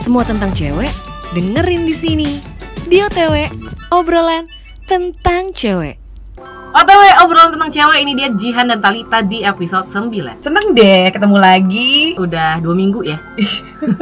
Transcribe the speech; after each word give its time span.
Semua 0.00 0.24
tentang 0.24 0.56
cewek 0.56 0.88
dengerin 1.36 1.84
di 1.84 1.92
sini. 1.92 2.30
Di 2.88 3.04
OTW, 3.04 3.52
obrolan 3.92 4.48
tentang 4.88 5.52
cewek. 5.52 5.99
OTW 6.70 7.02
obrolan 7.20 7.50
tentang 7.50 7.66
cewek 7.68 7.98
ini 7.98 8.12
dia 8.14 8.30
Jihan 8.30 8.64
dan 8.64 8.78
Talita 8.78 9.18
di 9.20 9.42
episode 9.42 9.82
9 9.82 10.38
Seneng 10.38 10.70
deh 10.70 11.10
ketemu 11.10 11.36
lagi. 11.36 12.14
Udah 12.14 12.62
dua 12.62 12.72
minggu 12.72 13.02
ya 13.02 13.18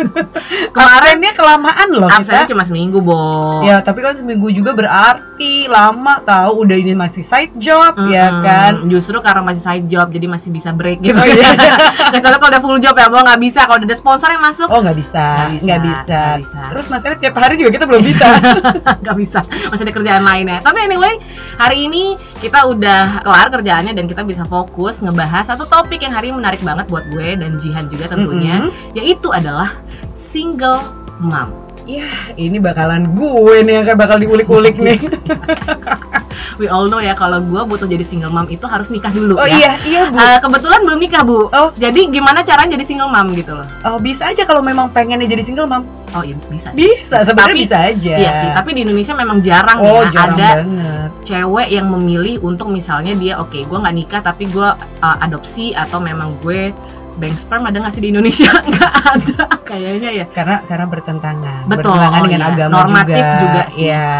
Kemarin 0.76 1.16
dia 1.16 1.32
kelamaan 1.32 1.88
loh 1.90 2.06
Absennya 2.06 2.44
kita. 2.44 2.52
cuma 2.52 2.62
seminggu 2.62 3.00
Bo 3.00 3.64
Ya 3.64 3.80
tapi 3.80 4.00
kan 4.00 4.14
seminggu 4.14 4.50
juga 4.50 4.72
berarti 4.72 5.64
lama 5.64 6.20
tahu 6.20 6.68
udah 6.68 6.76
ini 6.76 6.92
masih 6.92 7.22
side 7.22 7.56
job 7.56 7.96
Mm-mm. 7.96 8.12
ya 8.12 8.36
kan. 8.38 8.84
Justru 8.84 9.16
karena 9.18 9.40
masih 9.42 9.62
side 9.62 9.86
job 9.86 10.06
jadi 10.08 10.26
masih 10.26 10.48
bisa 10.50 10.68
break 10.70 11.00
gitu 11.00 11.16
Oh, 11.16 11.24
iya. 11.24 11.56
Kecuali 12.12 12.36
kalau 12.36 12.52
udah 12.52 12.60
full 12.60 12.78
job 12.78 12.92
ya 12.94 13.08
Bo 13.08 13.24
nggak 13.24 13.40
bisa 13.40 13.64
Kalau 13.64 13.80
udah 13.80 13.88
ada 13.88 13.96
sponsor 13.96 14.28
yang 14.28 14.44
masuk 14.44 14.68
Oh 14.68 14.84
nggak 14.84 14.98
bisa, 14.98 15.24
Nggak 15.40 15.50
bisa, 15.50 15.64
bisa. 15.64 15.72
nggak 16.04 16.36
bisa. 16.36 16.60
Terus 16.68 16.86
masalahnya 16.92 17.18
tiap 17.18 17.34
hari 17.34 17.54
juga 17.56 17.70
kita 17.72 17.84
belum 17.86 18.02
bisa. 18.04 18.28
nggak 19.02 19.16
bisa 19.16 19.40
masih 19.68 19.84
ada 19.84 19.94
kerjaan 19.94 20.20
lainnya 20.22 20.60
tapi 20.60 20.78
anyway 20.80 21.16
hari 21.56 21.88
ini 21.88 22.12
kita 22.38 22.57
udah 22.66 23.22
kelar 23.22 23.46
kerjaannya 23.52 23.92
dan 23.94 24.10
kita 24.10 24.26
bisa 24.26 24.42
fokus 24.48 24.98
ngebahas 24.98 25.46
satu 25.46 25.68
topik 25.68 26.02
yang 26.02 26.16
hari 26.16 26.32
ini 26.32 26.40
menarik 26.40 26.62
banget 26.64 26.90
buat 26.90 27.06
gue 27.12 27.38
dan 27.38 27.60
Jihan 27.62 27.86
juga 27.92 28.10
tentunya 28.10 28.66
Mm-mm. 28.66 28.96
yaitu 28.98 29.28
adalah 29.30 29.76
single 30.18 30.82
mom 31.22 31.67
Ya 31.88 32.04
ini 32.36 32.60
bakalan 32.60 33.16
gue 33.16 33.64
nih 33.64 33.72
yang 33.72 33.84
akan 33.86 33.96
bakal 33.96 34.16
diulik-ulik 34.18 34.76
nih. 34.76 35.00
we 36.60 36.66
all 36.66 36.84
know 36.84 36.98
ya 36.98 37.14
kalau 37.14 37.40
gue 37.40 37.62
butuh 37.64 37.86
jadi 37.86 38.02
single 38.02 38.28
mom 38.28 38.44
itu 38.46 38.62
harus 38.64 38.88
nikah 38.88 39.08
dulu 39.08 39.36
Oh 39.36 39.46
ya 39.46 39.56
iya 39.56 39.72
iya 39.84 40.02
bu. 40.06 40.18
Eh, 40.18 40.38
kebetulan 40.38 40.80
belum 40.82 40.98
nikah 40.98 41.22
bu 41.22 41.48
Oh. 41.48 41.70
jadi 41.72 42.00
gimana 42.08 42.42
caranya 42.42 42.74
jadi 42.74 42.84
single 42.84 43.08
mom 43.08 43.32
gitu 43.32 43.54
loh 43.54 43.64
Oh, 43.84 43.96
bisa 43.96 44.26
aja 44.26 44.42
kalau 44.42 44.60
memang 44.60 44.90
pengennya 44.90 45.24
jadi 45.24 45.40
single 45.40 45.64
mom. 45.64 45.86
oh 46.10 46.20
iya 46.20 46.34
bisa 46.44 46.68
Bisa 46.72 47.22
sebenarnya 47.22 47.46
Tapi- 47.48 47.62
bisa 47.62 47.78
aja. 47.86 48.14
Iya 48.16 48.30
sih, 48.36 48.48
tapi 48.52 48.70
di 48.72 48.80
Indonesia 48.82 49.14
memang 49.14 49.38
jarang 49.40 49.78
oh 49.78 50.02
ya 50.02 50.10
jarang 50.10 50.34
ada 50.34 50.50
banget. 50.58 51.10
cewek 51.22 51.68
yang 51.70 51.86
memilih 51.88 52.36
untuk 52.42 52.68
misalnya 52.68 53.14
dia 53.14 53.34
oke 53.36 53.56
gue 53.56 53.78
nggak 53.78 53.96
nikah 53.96 54.20
tapi 54.20 54.44
gue 54.46 54.68
uh, 54.98 55.16
adopsi 55.20 55.72
atau 55.72 55.98
memang 55.98 56.36
gue 56.38 56.74
bank 57.18 57.34
sperm 57.34 57.62
ada 57.66 57.76
nggak 57.82 57.92
sih 57.92 58.02
di 58.02 58.10
Indonesia 58.14 58.50
nggak 58.70 58.94
ada 59.04 59.42
kayaknya 59.66 60.10
ya 60.22 60.26
Karena 60.30 60.62
karena 60.64 60.86
bertentangan. 60.88 61.66
Betul, 61.66 61.92
Bertentangan 61.92 62.18
oh 62.18 62.24
dengan 62.24 62.40
iya. 62.40 62.50
agama 62.54 62.72
Normatif 62.80 63.20
juga. 63.20 63.38
juga 63.42 63.62
sih. 63.68 63.84
Iya. 63.84 64.10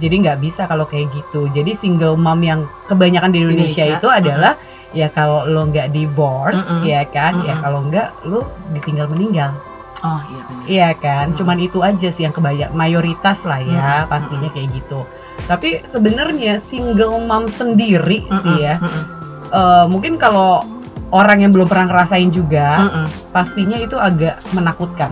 Jadi 0.00 0.14
nggak 0.24 0.38
bisa 0.40 0.62
kalau 0.64 0.88
kayak 0.88 1.12
gitu. 1.12 1.40
Jadi 1.52 1.76
single 1.76 2.16
mom 2.16 2.40
yang 2.40 2.64
kebanyakan 2.88 3.36
di 3.36 3.44
Indonesia, 3.44 3.84
Indonesia, 3.84 4.00
itu 4.00 4.08
adalah 4.08 4.52
ya 4.90 5.12
kalau 5.12 5.44
lo 5.44 5.68
nggak 5.68 5.92
divorce, 5.92 6.64
Mm-mm. 6.64 6.88
ya 6.88 7.04
kan? 7.04 7.36
Ya 7.44 7.52
Mm-mm. 7.52 7.62
kalau 7.62 7.80
nggak 7.84 8.08
lo 8.24 8.40
ditinggal 8.72 9.06
meninggal. 9.12 9.52
oh 10.00 10.16
iya 10.32 10.40
benar 10.48 10.64
Iya 10.64 10.88
kan? 10.96 11.24
Mm. 11.28 11.36
Cuman 11.36 11.58
itu 11.60 11.78
aja 11.84 12.08
sih 12.08 12.24
yang 12.24 12.32
kebanyak 12.32 12.72
mayoritas 12.72 13.44
lah 13.44 13.60
ya, 13.60 13.92
Mm-mm. 14.00 14.08
pastinya 14.08 14.48
kayak 14.48 14.72
gitu. 14.72 15.04
Tapi 15.44 15.84
sebenarnya 15.92 16.56
single 16.64 17.20
mom 17.20 17.52
sendiri 17.52 18.24
Mm-mm, 18.24 18.40
sih 18.40 18.56
ya, 18.64 18.80
mm-mm, 18.80 19.04
eh, 19.52 19.84
mungkin 19.92 20.16
kalau 20.16 20.64
orang 21.10 21.38
yang 21.40 21.50
belum 21.50 21.66
pernah 21.66 21.86
ngerasain 21.86 22.30
juga, 22.30 22.68
mm-mm. 22.80 23.06
pastinya 23.30 23.76
itu 23.76 23.94
agak 23.94 24.38
menakutkan. 24.50 25.10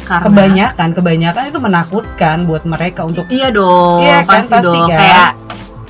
karena 0.00 0.26
Kebanyakan, 0.26 0.88
kebanyakan 0.90 1.42
itu 1.46 1.58
menakutkan 1.60 2.36
buat 2.42 2.66
mereka 2.66 3.06
untuk 3.06 3.30
iya 3.30 3.46
dong 3.46 4.02
Iya 4.02 4.26
kan, 4.26 4.42
pasti, 4.42 4.50
pasti 4.50 4.66
dong 4.66 4.90
kan. 4.90 4.98
kayak 4.98 5.30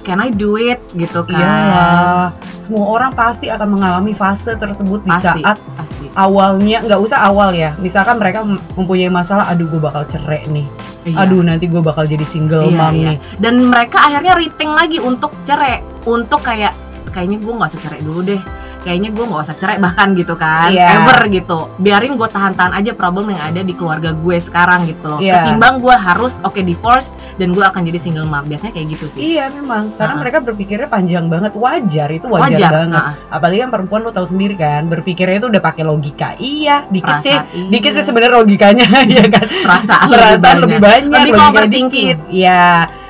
can 0.02 0.18
I 0.18 0.28
do 0.28 0.50
it 0.54 0.76
gitu 0.92 1.24
kan 1.24 1.40
Iyalah, 1.40 2.28
semua 2.60 2.84
orang 2.90 3.10
pasti 3.10 3.48
akan 3.48 3.68
mengalami 3.70 4.12
fase 4.12 4.52
tersebut 4.52 5.00
di 5.00 5.10
pasti 5.10 5.40
saat 5.40 5.56
pasti 5.72 6.04
awalnya 6.12 6.84
nggak 6.84 7.00
usah 7.00 7.18
awal 7.22 7.50
ya. 7.50 7.72
Misalkan 7.76 8.20
mereka 8.20 8.44
mem- 8.44 8.60
mempunyai 8.74 9.08
masalah, 9.08 9.48
aduh 9.48 9.64
gue 9.66 9.80
bakal 9.80 10.04
cerai 10.04 10.44
nih, 10.46 10.66
Iya. 11.02 11.16
aduh 11.24 11.40
nanti 11.40 11.64
gue 11.64 11.80
bakal 11.80 12.04
jadi 12.04 12.24
single 12.24 12.68
Iya, 12.68 12.76
mom 12.76 12.92
iya. 12.92 13.08
nih. 13.14 13.18
dan 13.40 13.54
mereka 13.64 14.04
akhirnya 14.04 14.36
rating 14.36 14.70
lagi 14.70 14.98
untuk 15.00 15.32
cerai 15.42 15.80
untuk 16.04 16.44
kayak 16.44 16.76
kayaknya 17.08 17.40
gue 17.40 17.52
nggak 17.52 17.70
usah 17.72 17.82
cerai 17.82 18.00
dulu 18.04 18.20
deh 18.22 18.40
kayaknya 18.80 19.10
gue 19.10 19.22
nggak 19.22 19.42
usah 19.42 19.56
cerai 19.56 19.76
bahkan 19.76 20.12
gitu 20.12 20.34
kan 20.34 20.68
Iya. 20.68 20.98
ever 20.98 21.20
gitu 21.28 21.58
biarin 21.76 22.14
gue 22.14 22.26
tahan-tahan 22.26 22.72
aja 22.74 22.92
problem 22.92 23.28
yang 23.28 23.42
ada 23.42 23.60
di 23.60 23.72
keluarga 23.72 24.10
gue 24.10 24.36
sekarang 24.36 24.84
gitu 24.84 25.04
loh 25.06 25.18
Iya. 25.18 25.44
ketimbang 25.44 25.78
gue 25.78 25.92
harus 25.92 26.32
oke 26.40 26.58
divorce 26.58 27.10
dan 27.36 27.50
gue 27.50 27.60
akan 27.60 27.82
jadi 27.82 27.98
single 27.98 28.24
mom 28.24 28.44
biasanya 28.44 28.72
kayak 28.72 28.88
gitu 28.90 29.06
sih 29.06 29.20
Iya 29.30 29.48
memang, 29.50 29.92
karena 29.94 30.08
Nah. 30.10 30.20
mereka 30.20 30.38
berpikirnya 30.40 30.86
panjang 30.86 31.26
banget, 31.26 31.52
wajar 31.54 32.08
itu 32.08 32.26
wajar, 32.26 32.50
wajar 32.50 32.70
banget. 32.74 32.98
nah, 32.98 33.12
Apalagi 33.30 33.58
yang 33.58 33.70
perempuan 33.70 34.00
lo 34.00 34.10
tahu 34.10 34.26
sendiri 34.26 34.54
kan, 34.54 34.86
berpikirnya 34.86 35.36
itu 35.36 35.46
udah 35.46 35.62
pakai 35.62 35.82
logika. 35.82 36.34
Iya, 36.36 36.88
dikit 36.88 37.20
sih, 37.20 37.30
perasaan 37.30 37.54
iya. 37.54 37.70
dikit 37.70 37.90
sih 37.92 38.04
sebenarnya 38.04 38.34
logikanya, 38.34 38.86
ya 39.16 39.24
kan. 39.26 39.46
perasaan, 39.46 40.06
perasaan 40.08 40.56
lebih 40.60 40.78
banyak, 40.78 41.20
Lebih 41.22 41.34
overthinking. 41.38 42.06
dikit. 42.10 42.18
Iya. 42.28 42.64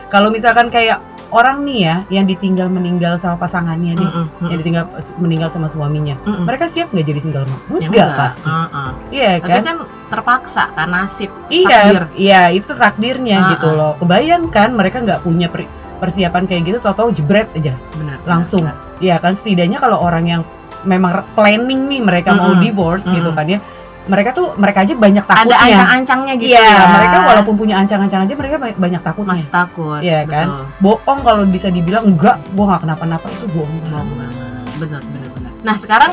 Kalau 0.06 0.28
misalkan 0.28 0.66
kayak 0.68 0.98
orang 1.30 1.62
nih 1.62 1.78
ya 1.80 1.96
yang 2.08 2.24
ditinggal 2.24 2.66
meninggal 2.66 3.14
sama 3.16 3.38
pasangannya 3.38 3.94
nih, 3.94 4.02
Mm-mm, 4.02 4.26
mm-mm. 4.28 4.48
yang 4.50 4.58
ditinggal 4.58 4.84
meninggal 5.16 5.48
sama 5.48 5.66
suaminya, 5.66 6.18
Mm-mm. 6.22 6.42
mereka 6.42 6.66
siap 6.66 6.90
nggak 6.90 7.06
jadi 7.06 7.20
single 7.20 7.46
mom? 7.46 7.60
Ya 7.78 7.86
Enggak 7.86 8.08
pasti. 8.14 8.44
uh-uh. 8.44 8.90
Iya 9.08 9.30
tapi 9.38 9.50
kan? 9.50 9.62
kan 9.62 9.76
terpaksa 10.10 10.64
kan 10.74 10.88
nasib 10.90 11.30
Iya, 11.46 11.70
takdir. 11.70 12.04
iya 12.14 12.40
itu 12.50 12.72
takdirnya 12.72 13.36
Ah, 13.40 13.50
gitu 13.54 13.68
ah. 13.70 13.74
loh. 13.74 13.92
Kebayangkan 13.96 14.68
mereka 14.74 14.98
nggak 15.00 15.20
punya 15.22 15.46
per- 15.46 15.70
persiapan 15.96 16.44
kayak 16.44 16.62
gitu, 16.66 16.78
tau-tau 16.80 17.08
jebret 17.10 17.46
aja. 17.54 17.78
benar 17.94 18.18
Langsung. 18.26 18.66
Iya 18.98 19.16
kan 19.16 19.32
setidaknya 19.32 19.78
kalau 19.78 19.96
orang 19.96 20.26
yang 20.26 20.42
memang 20.82 21.12
planning 21.32 21.86
nih 21.86 22.00
mereka 22.00 22.32
mau 22.32 22.52
Mm-mm. 22.52 22.64
divorce 22.64 23.04
Mm-mm. 23.04 23.16
gitu 23.16 23.30
kan 23.30 23.46
ya. 23.46 23.58
Mereka 24.02 24.30
tuh 24.30 24.46
mereka 24.54 24.78
aja 24.80 24.94
banyak 24.94 25.20
ada 25.20 25.34
takutnya. 25.34 25.58
ancang-ancangnya 25.60 26.34
gitu 26.36 26.50
Iya, 26.50 26.64
ya 26.64 26.84
mereka 26.90 27.16
walaupun 27.22 27.54
punya 27.54 27.74
ancang-ancang 27.76 28.20
aja 28.22 28.34
mereka 28.34 28.56
ba- 28.56 28.78
banyak 28.78 29.00
takutnya. 29.00 29.30
masih 29.30 29.48
takut 29.48 30.00
Iya 30.00 30.20
kan? 30.24 30.46
Bohong 30.78 31.20
kalau 31.20 31.42
bisa 31.44 31.68
dibilang 31.68 32.04
enggak, 32.06 32.36
gua 32.50 32.64
nggak 32.70 32.80
kenapa-napa 32.82 33.26
itu 33.28 33.46
bohong. 33.50 33.80
Banget. 33.84 34.32
bener 34.78 35.00
bener 35.04 35.28
bener 35.30 35.52
nah 35.60 35.74
sekarang 35.74 36.08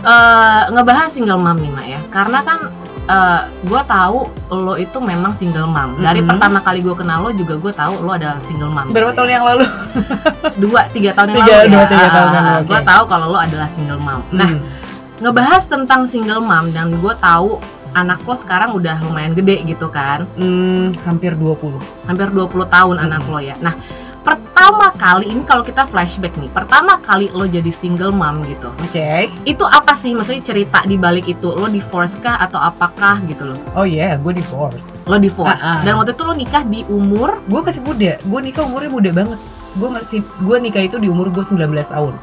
eh, 0.00 0.62
ngebahas 0.68 1.08
single 1.08 1.34
mom 1.36 1.56
nih 1.56 1.70
mak 1.70 1.86
ya 1.88 2.00
karena 2.08 2.38
kan 2.40 2.58
gue 3.60 3.82
tahu 3.84 4.18
lo 4.48 4.74
itu 4.76 4.94
memang 4.96 5.34
single 5.34 5.66
mom 5.66 5.98
dari 5.98 6.18
Mhm. 6.18 6.28
pertama 6.28 6.58
kali 6.58 6.78
gue 6.78 6.94
kenal 6.94 7.18
lo 7.20 7.30
juga 7.32 7.54
gue 7.56 7.72
tahu 7.72 7.98
lo 8.00 8.12
adalah 8.12 8.38
single 8.40 8.70
mom 8.70 8.86
Berapa 8.88 9.10
tahun 9.12 9.30
yang 9.32 9.44
lalu? 9.44 9.66
dua 10.56 10.86
tiga 10.88 11.10
tahun 11.12 11.28
yang 11.28 11.38
Tiga- 11.40 11.50
lalu 11.56 11.66
dua, 11.68 11.76
ya 11.76 11.86
tiga 11.88 12.06
tahun 12.08 12.28
yang 12.30 12.46
lalu, 12.46 12.62
gue 12.62 12.78
oke. 12.78 12.86
tahu 12.86 13.02
kalau 13.04 13.26
lo 13.28 13.38
adalah 13.38 13.68
single 13.68 13.98
mom 13.98 14.20
nah 14.30 14.48
Hmm. 14.48 14.62
Ngebahas 15.22 15.64
tentang 15.64 16.04
single 16.04 16.42
mom 16.42 16.68
dan 16.70 16.90
gue 16.92 17.14
tahu 17.16 17.62
anak 17.92 18.18
lo 18.20 18.34
sekarang 18.34 18.72
udah 18.72 18.98
lumayan 19.00 19.32
gede 19.32 19.62
gitu 19.64 19.86
kan 19.86 20.26
Hmm, 20.34 20.90
hampir 21.00 21.32
20. 21.32 21.78
hampir 22.02 22.26
20 22.28 22.66
tahun 22.66 22.96
Mhm. 22.96 23.04
anak 23.04 23.22
lo 23.24 23.38
ya 23.38 23.54
nah 23.58 23.76
pertama 24.20 24.90
kali 24.92 25.26
ini 25.28 25.42
kalau 25.42 25.60
kita 25.60 25.84
flashback 25.84 26.34
nih 26.36 26.46
pertama 26.48 26.98
kali 26.98 27.26
lo 27.28 27.44
jadi 27.44 27.68
single 27.68 28.10
mom 28.10 28.42
gitu 28.44 28.70
Oke. 28.80 29.30
itu 29.44 29.64
apa 29.64 29.92
sih 29.92 30.10
maksudnya 30.10 30.42
cerita 30.44 30.82
di 30.82 30.94
balik 30.96 31.26
itu 31.28 31.48
lo 31.48 31.66
divorce 31.68 32.14
kah 32.16 32.38
atau 32.40 32.58
apakah 32.58 33.18
gitu 33.24 33.46
loh 33.46 33.58
Oh 33.74 33.82
iya, 33.84 34.14
gue 34.16 34.32
divorce. 34.32 34.78
lo 35.02 35.18
divorce 35.18 35.58
Ah, 35.60 35.78
ah. 35.78 35.80
dan 35.82 35.94
waktu 35.96 36.12
itu 36.12 36.22
lo 36.22 36.32
nikah 36.32 36.62
di 36.64 36.86
umur 36.88 37.42
Gue 37.44 37.60
masih 37.60 37.82
muda. 37.82 38.14
Gue 38.22 38.40
nikah 38.40 38.62
umurnya 38.62 38.86
muda 38.88 39.10
banget. 39.12 39.38
Gue 39.72 39.88
masih 39.90 40.18
gue 40.22 40.56
nikah 40.58 40.82
itu 40.84 40.96
di 40.96 41.06
umur 41.06 41.26
gue 41.28 41.42
19 41.42 41.58
tahun. 41.84 42.14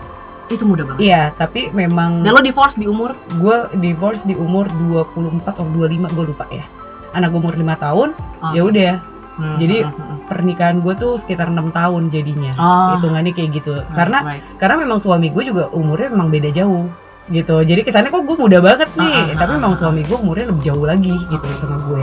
Itu 0.49 0.63
muda 0.63 0.83
banget 0.83 0.99
Iya, 1.01 1.21
tapi 1.33 1.69
memang 1.69 2.21
dan 2.21 2.33
lo 2.33 2.41
divorce 2.41 2.73
di 2.73 2.85
umur 2.85 3.13
gue 3.37 3.57
divorce 3.77 4.25
di 4.25 4.33
umur 4.33 4.65
24 4.89 5.45
atau 5.47 5.65
25 5.65 6.09
gue 6.09 6.25
lupa 6.25 6.45
ya. 6.49 6.65
Anak 7.13 7.33
gue 7.33 7.39
umur 7.39 7.53
5 7.53 7.65
tahun, 7.75 8.09
oh, 8.13 8.51
ya 8.53 8.61
udah 8.63 8.93
hmm, 9.37 9.55
jadi- 9.57 9.83
hmm, 9.85 9.93
hmm, 9.93 10.17
pernikahan 10.25 10.77
gue 10.79 10.93
tuh 10.93 11.17
sekitar 11.17 11.49
enam 11.49 11.69
tahun 11.69 12.09
jadinya. 12.09 12.53
Oh. 12.55 12.97
Hitungannya 12.97 13.33
kayak 13.33 13.49
gitu. 13.55 13.73
hmm. 13.77 13.93
Karena 13.93 14.17
Right. 14.21 14.43
karena 14.57 14.75
memang 14.79 14.99
suami 14.99 15.29
gue 15.29 15.43
juga 15.43 15.69
umurnya 15.69 16.09
memang 16.09 16.29
beda 16.29 16.49
jauh 16.49 16.85
gitu. 17.29 17.61
Jadi 17.61 17.85
kesannya 17.85 18.09
kok 18.09 18.25
gue 18.25 18.37
muda 18.37 18.57
banget 18.57 18.89
nih, 18.97 19.05
Ah, 19.05 19.25
ah, 19.29 19.37
tapi 19.37 19.51
ah, 19.53 19.57
memang 19.61 19.73
ah. 19.73 19.77
suami 19.77 20.01
gue 20.01 20.17
umurnya 20.17 20.49
lebih 20.49 20.63
jauh 20.65 20.81
lagi 20.83 21.13
gitu 21.13 21.47
sama 21.57 21.77
gue. 21.85 22.01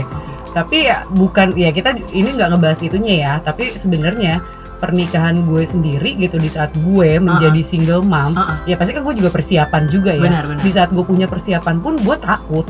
Tapi 0.55 0.87
ya 0.87 1.03
bukan 1.07 1.51
ya 1.53 1.69
kita 1.69 1.93
ini 2.11 2.29
nggak 2.31 2.47
ngebahas 2.49 2.79
itunya 2.79 3.13
ya, 3.21 3.31
tapi 3.43 3.69
sebenarnya 3.69 4.39
pernikahan 4.77 5.41
gue 5.45 5.63
sendiri 5.65 6.13
gitu 6.21 6.37
di 6.37 6.49
saat 6.49 6.69
gue 6.77 7.17
menjadi 7.17 7.61
single 7.65 8.05
mom, 8.05 8.37
ah. 8.37 8.61
ya 8.69 8.77
pasti 8.77 8.93
kan 8.93 9.01
gue 9.01 9.15
juga 9.17 9.33
persiapan 9.33 9.83
juga 9.89 10.13
ya. 10.13 10.21
benar 10.21 10.43
benar 10.45 10.61
Di 10.61 10.71
saat 10.71 10.89
gue 10.93 11.01
punya 11.01 11.25
persiapan 11.25 11.81
pun 11.81 11.97
gue 11.97 12.15
takut, 12.21 12.65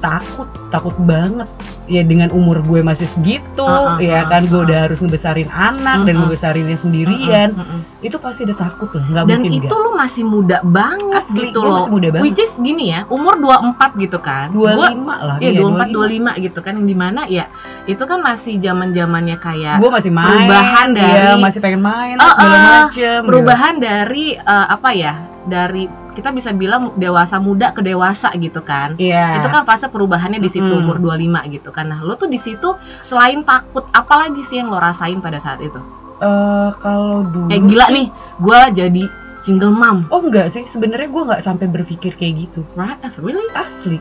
takut, 0.00 0.48
takut 0.72 0.96
banget. 1.04 1.48
Ya 1.90 2.02
dengan 2.02 2.30
umur 2.30 2.62
gue 2.62 2.80
masih 2.80 3.02
segitu, 3.04 3.66
Ah, 3.66 3.94
ah, 3.94 3.98
ya 3.98 4.22
ah, 4.22 4.30
kan 4.30 4.46
gue 4.46 4.54
ah. 4.54 4.62
udah 4.62 4.78
harus 4.80 4.98
ngebesarin 4.98 5.50
anak 5.50 5.74
dan 6.00 6.06
Mm-mm. 6.08 6.22
ngebesarinnya 6.24 6.78
sendirian. 6.78 7.50
Mm, 7.50 7.58
mm, 7.58 7.66
mm, 7.66 7.78
mm. 7.82 7.98
Itu 8.00 8.16
pasti 8.16 8.40
ada 8.42 8.54
takut 8.56 8.88
lah, 8.90 9.04
nggak 9.04 9.24
dan 9.24 9.36
mungkin 9.36 9.52
itu 9.58 9.66
nggak. 9.66 9.82
lo 9.82 9.90
masih 9.92 10.24
muda 10.24 10.58
banget 10.62 11.20
Asli, 11.20 11.38
gitu 11.42 11.58
gue 11.58 11.66
loh 11.66 11.76
masih 11.76 11.92
muda 11.92 12.08
banget. 12.08 12.22
which 12.24 12.38
is 12.38 12.52
gini 12.56 12.84
ya 12.88 13.00
umur 13.06 13.34
24 13.36 13.92
gitu 13.98 14.18
kan 14.18 14.46
25 14.48 14.56
Gua- 14.56 15.20
lah, 15.20 15.36
Iya, 15.36 15.50
iya, 15.50 15.60
24 15.60 15.90
25 15.90 16.40
gitu 16.40 16.58
kan 16.60 16.72
yang 16.72 16.86
di 16.86 16.96
mana 16.96 17.20
ya 17.26 17.44
itu 17.84 18.02
kan 18.02 18.18
masih 18.20 18.54
zaman-zamannya 18.56 19.36
kayak 19.36 19.76
Gue 19.76 19.90
masih 19.90 20.08
main, 20.10 20.30
perubahan 20.46 20.88
iya, 20.88 21.02
dari- 21.28 21.42
masih 21.42 21.60
pengen 21.60 21.82
main, 21.82 22.16
segala 22.16 22.56
oh, 22.56 22.70
macem. 22.78 23.18
perubahan 23.26 23.74
dari 23.76 24.24
eh, 24.32 24.66
apa 24.70 24.90
ya 24.92 25.12
dari 25.48 25.88
kita 26.12 26.34
bisa 26.34 26.52
bilang 26.52 26.92
dewasa 27.00 27.40
muda 27.40 27.72
ke 27.72 27.80
dewasa 27.80 28.28
gitu 28.36 28.60
kan. 28.60 28.98
Iya. 29.00 29.40
Itu 29.40 29.48
kan 29.48 29.64
fase 29.64 29.88
perubahannya 29.88 30.42
di 30.42 30.50
situ 30.52 30.68
Mm-mm. 30.68 30.84
umur 30.84 31.16
25 31.16 31.54
gitu 31.54 31.70
kan. 31.72 31.88
Nah, 31.88 32.02
lo 32.04 32.18
tuh 32.18 32.28
di 32.28 32.36
situ 32.36 32.76
selain 33.00 33.40
takut 33.46 33.86
apalagi 33.94 34.44
sih 34.44 34.60
yang 34.60 34.68
lo 34.68 34.76
rasain 34.76 35.22
pada 35.22 35.40
saat 35.40 35.62
itu? 35.64 35.80
Eh, 36.20 36.70
kalau 36.84 37.24
dulu 37.24 37.48
Kayak 37.48 37.64
gila 37.72 37.86
nih, 37.88 38.06
gua 38.42 38.60
jadi 38.68 39.04
single 39.40 39.72
mom. 39.72 40.04
Oh 40.12 40.20
enggak 40.20 40.52
sih, 40.52 40.68
sebenarnya 40.68 41.08
gue 41.08 41.22
nggak 41.32 41.40
sampai 41.40 41.64
berpikir 41.64 42.12
kayak 42.12 42.44
gitu. 42.48 42.60
Right? 42.76 43.00
Really? 43.16 43.48
Asli. 43.56 43.96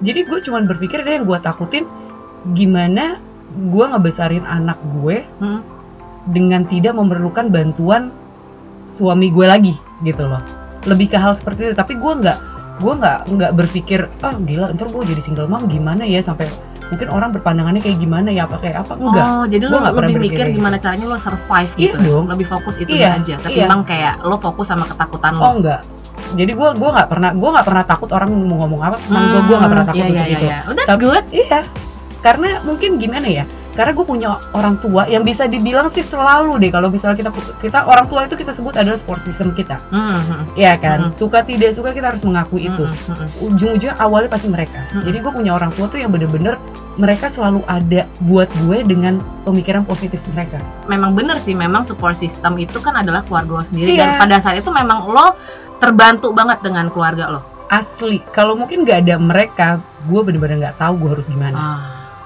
Jadi 0.00 0.24
gue 0.24 0.38
cuman 0.40 0.64
berpikir 0.64 1.04
deh 1.04 1.20
yang 1.20 1.28
gue 1.28 1.36
takutin 1.42 1.84
gimana 2.54 3.18
gue 3.50 3.84
ngebesarin 3.84 4.46
anak 4.48 4.78
gue 5.00 5.26
Hmm. 5.42 5.60
dengan 6.32 6.64
tidak 6.64 6.96
memerlukan 6.96 7.52
bantuan 7.52 8.14
suami 8.88 9.28
gue 9.28 9.44
lagi 9.44 9.74
gitu 10.00 10.24
loh. 10.24 10.40
Lebih 10.88 11.06
ke 11.08 11.18
hal 11.18 11.32
seperti 11.34 11.60
itu. 11.62 11.74
Tapi 11.74 11.92
gue 11.94 12.12
nggak 12.16 12.38
gue 12.78 12.92
nggak 12.94 13.18
nggak 13.28 13.52
berpikir 13.54 14.00
ah 14.20 14.38
gila 14.38 14.70
ntar 14.70 14.86
gue 14.86 15.02
jadi 15.04 15.18
single 15.18 15.46
mom 15.46 15.66
gimana 15.66 16.06
ya 16.06 16.22
sampai 16.22 16.46
mungkin 16.88 17.10
orang 17.10 17.34
berpandangannya 17.34 17.82
kayak 17.82 17.98
gimana 17.98 18.30
ya 18.30 18.46
apa 18.46 18.62
kayak 18.62 18.86
apa 18.86 18.94
enggak 18.94 19.26
Oh, 19.26 19.44
jadi 19.44 19.64
Gua 19.66 19.72
lo 19.72 19.76
nggak 19.82 19.94
pernah 19.98 20.08
lebih 20.08 20.22
mikir 20.24 20.46
gimana 20.54 20.76
caranya 20.78 21.04
lo 21.04 21.18
survive 21.18 21.70
Iya 21.74 21.82
gitu. 21.82 21.96
ya? 21.98 22.06
dong. 22.06 22.24
Lebih 22.30 22.46
fokus 22.46 22.74
itu 22.78 22.90
Iya, 22.94 23.08
aja 23.18 23.34
ketimbang 23.36 23.82
kayak 23.82 24.14
lo 24.22 24.36
fokus 24.38 24.66
sama 24.66 24.86
ketakutan 24.86 25.32
lo. 25.34 25.42
oh 25.42 25.52
enggak 25.58 25.80
jadi 26.30 26.52
gue 26.54 26.68
gua 26.76 26.90
nggak 26.94 27.08
pernah 27.08 27.30
gue 27.32 27.50
nggak 27.50 27.66
pernah 27.66 27.84
takut 27.84 28.10
orang 28.12 28.28
mau 28.38 28.56
ngomong 28.62 28.80
apa 28.80 28.96
tentang 28.96 29.24
gue 29.26 29.40
gue 29.42 29.56
nggak 29.58 29.70
pernah 29.70 29.86
takut 29.86 29.98
iya, 29.98 30.06
untuk 30.06 30.22
iya, 30.22 30.30
itu 30.30 30.46
Iya, 30.46 30.58
Oh, 30.62 30.72
that's 30.72 30.88
Tapi- 30.88 31.02
good. 31.02 31.24
Iya, 31.34 31.58
karena 32.18 32.48
mungkin 32.62 32.90
gimana 32.96 33.26
ya? 33.26 33.44
Karena 33.78 33.94
gue 33.94 34.02
punya 34.02 34.28
orang 34.50 34.74
tua 34.82 35.06
yang 35.06 35.22
bisa 35.22 35.46
dibilang 35.46 35.86
sih 35.94 36.02
selalu 36.02 36.58
deh 36.58 36.74
kalau 36.74 36.90
misalnya 36.90 37.14
kita 37.14 37.30
kita 37.62 37.86
orang 37.86 38.10
tua 38.10 38.26
itu 38.26 38.34
kita 38.34 38.50
sebut 38.50 38.74
adalah 38.74 38.98
support 38.98 39.22
system 39.22 39.54
kita, 39.54 39.78
Hmm, 39.94 40.18
hmm, 40.18 40.42
ya 40.58 40.74
kan? 40.74 41.08
Mm. 41.08 41.14
Suka 41.14 41.46
tidak 41.46 41.78
suka 41.78 41.94
kita 41.94 42.10
harus 42.10 42.26
mengakui 42.26 42.66
itu. 42.66 42.82
hmm, 42.82 42.90
hmm, 42.90 43.14
hmm. 43.14 43.46
Ujung-ujungnya 43.46 43.94
awalnya 44.02 44.34
pasti 44.34 44.50
mereka. 44.50 44.82
Mm. 44.90 45.06
Jadi 45.06 45.16
gue 45.22 45.32
punya 45.32 45.52
orang 45.54 45.70
tua 45.70 45.86
tuh 45.86 46.02
yang 46.02 46.10
bener-bener 46.10 46.58
mereka 46.98 47.30
selalu 47.30 47.62
ada 47.70 48.10
buat 48.26 48.50
gue 48.66 48.82
dengan 48.82 49.22
pemikiran 49.46 49.86
positif 49.86 50.18
mereka. 50.34 50.58
Memang 50.90 51.14
bener 51.14 51.38
sih, 51.38 51.54
memang 51.54 51.86
support 51.86 52.18
system 52.18 52.58
itu 52.58 52.82
kan 52.82 52.98
adalah 52.98 53.22
keluarga 53.22 53.62
lo 53.62 53.64
sendiri 53.64 53.94
Iya. 53.94 54.02
dan 54.02 54.10
pada 54.18 54.36
saat 54.42 54.58
itu 54.58 54.74
memang 54.74 55.06
lo 55.06 55.38
terbantu 55.78 56.34
banget 56.34 56.58
dengan 56.66 56.90
keluarga 56.90 57.30
lo. 57.30 57.40
Asli, 57.70 58.18
kalau 58.34 58.58
mungkin 58.58 58.82
nggak 58.82 59.06
ada 59.06 59.14
mereka, 59.14 59.66
gue 60.10 60.20
bener-bener 60.26 60.66
nggak 60.66 60.82
tahu 60.82 60.98
gue 60.98 61.10
harus 61.14 61.30
gimana. 61.30 61.54
Ah, 61.54 61.78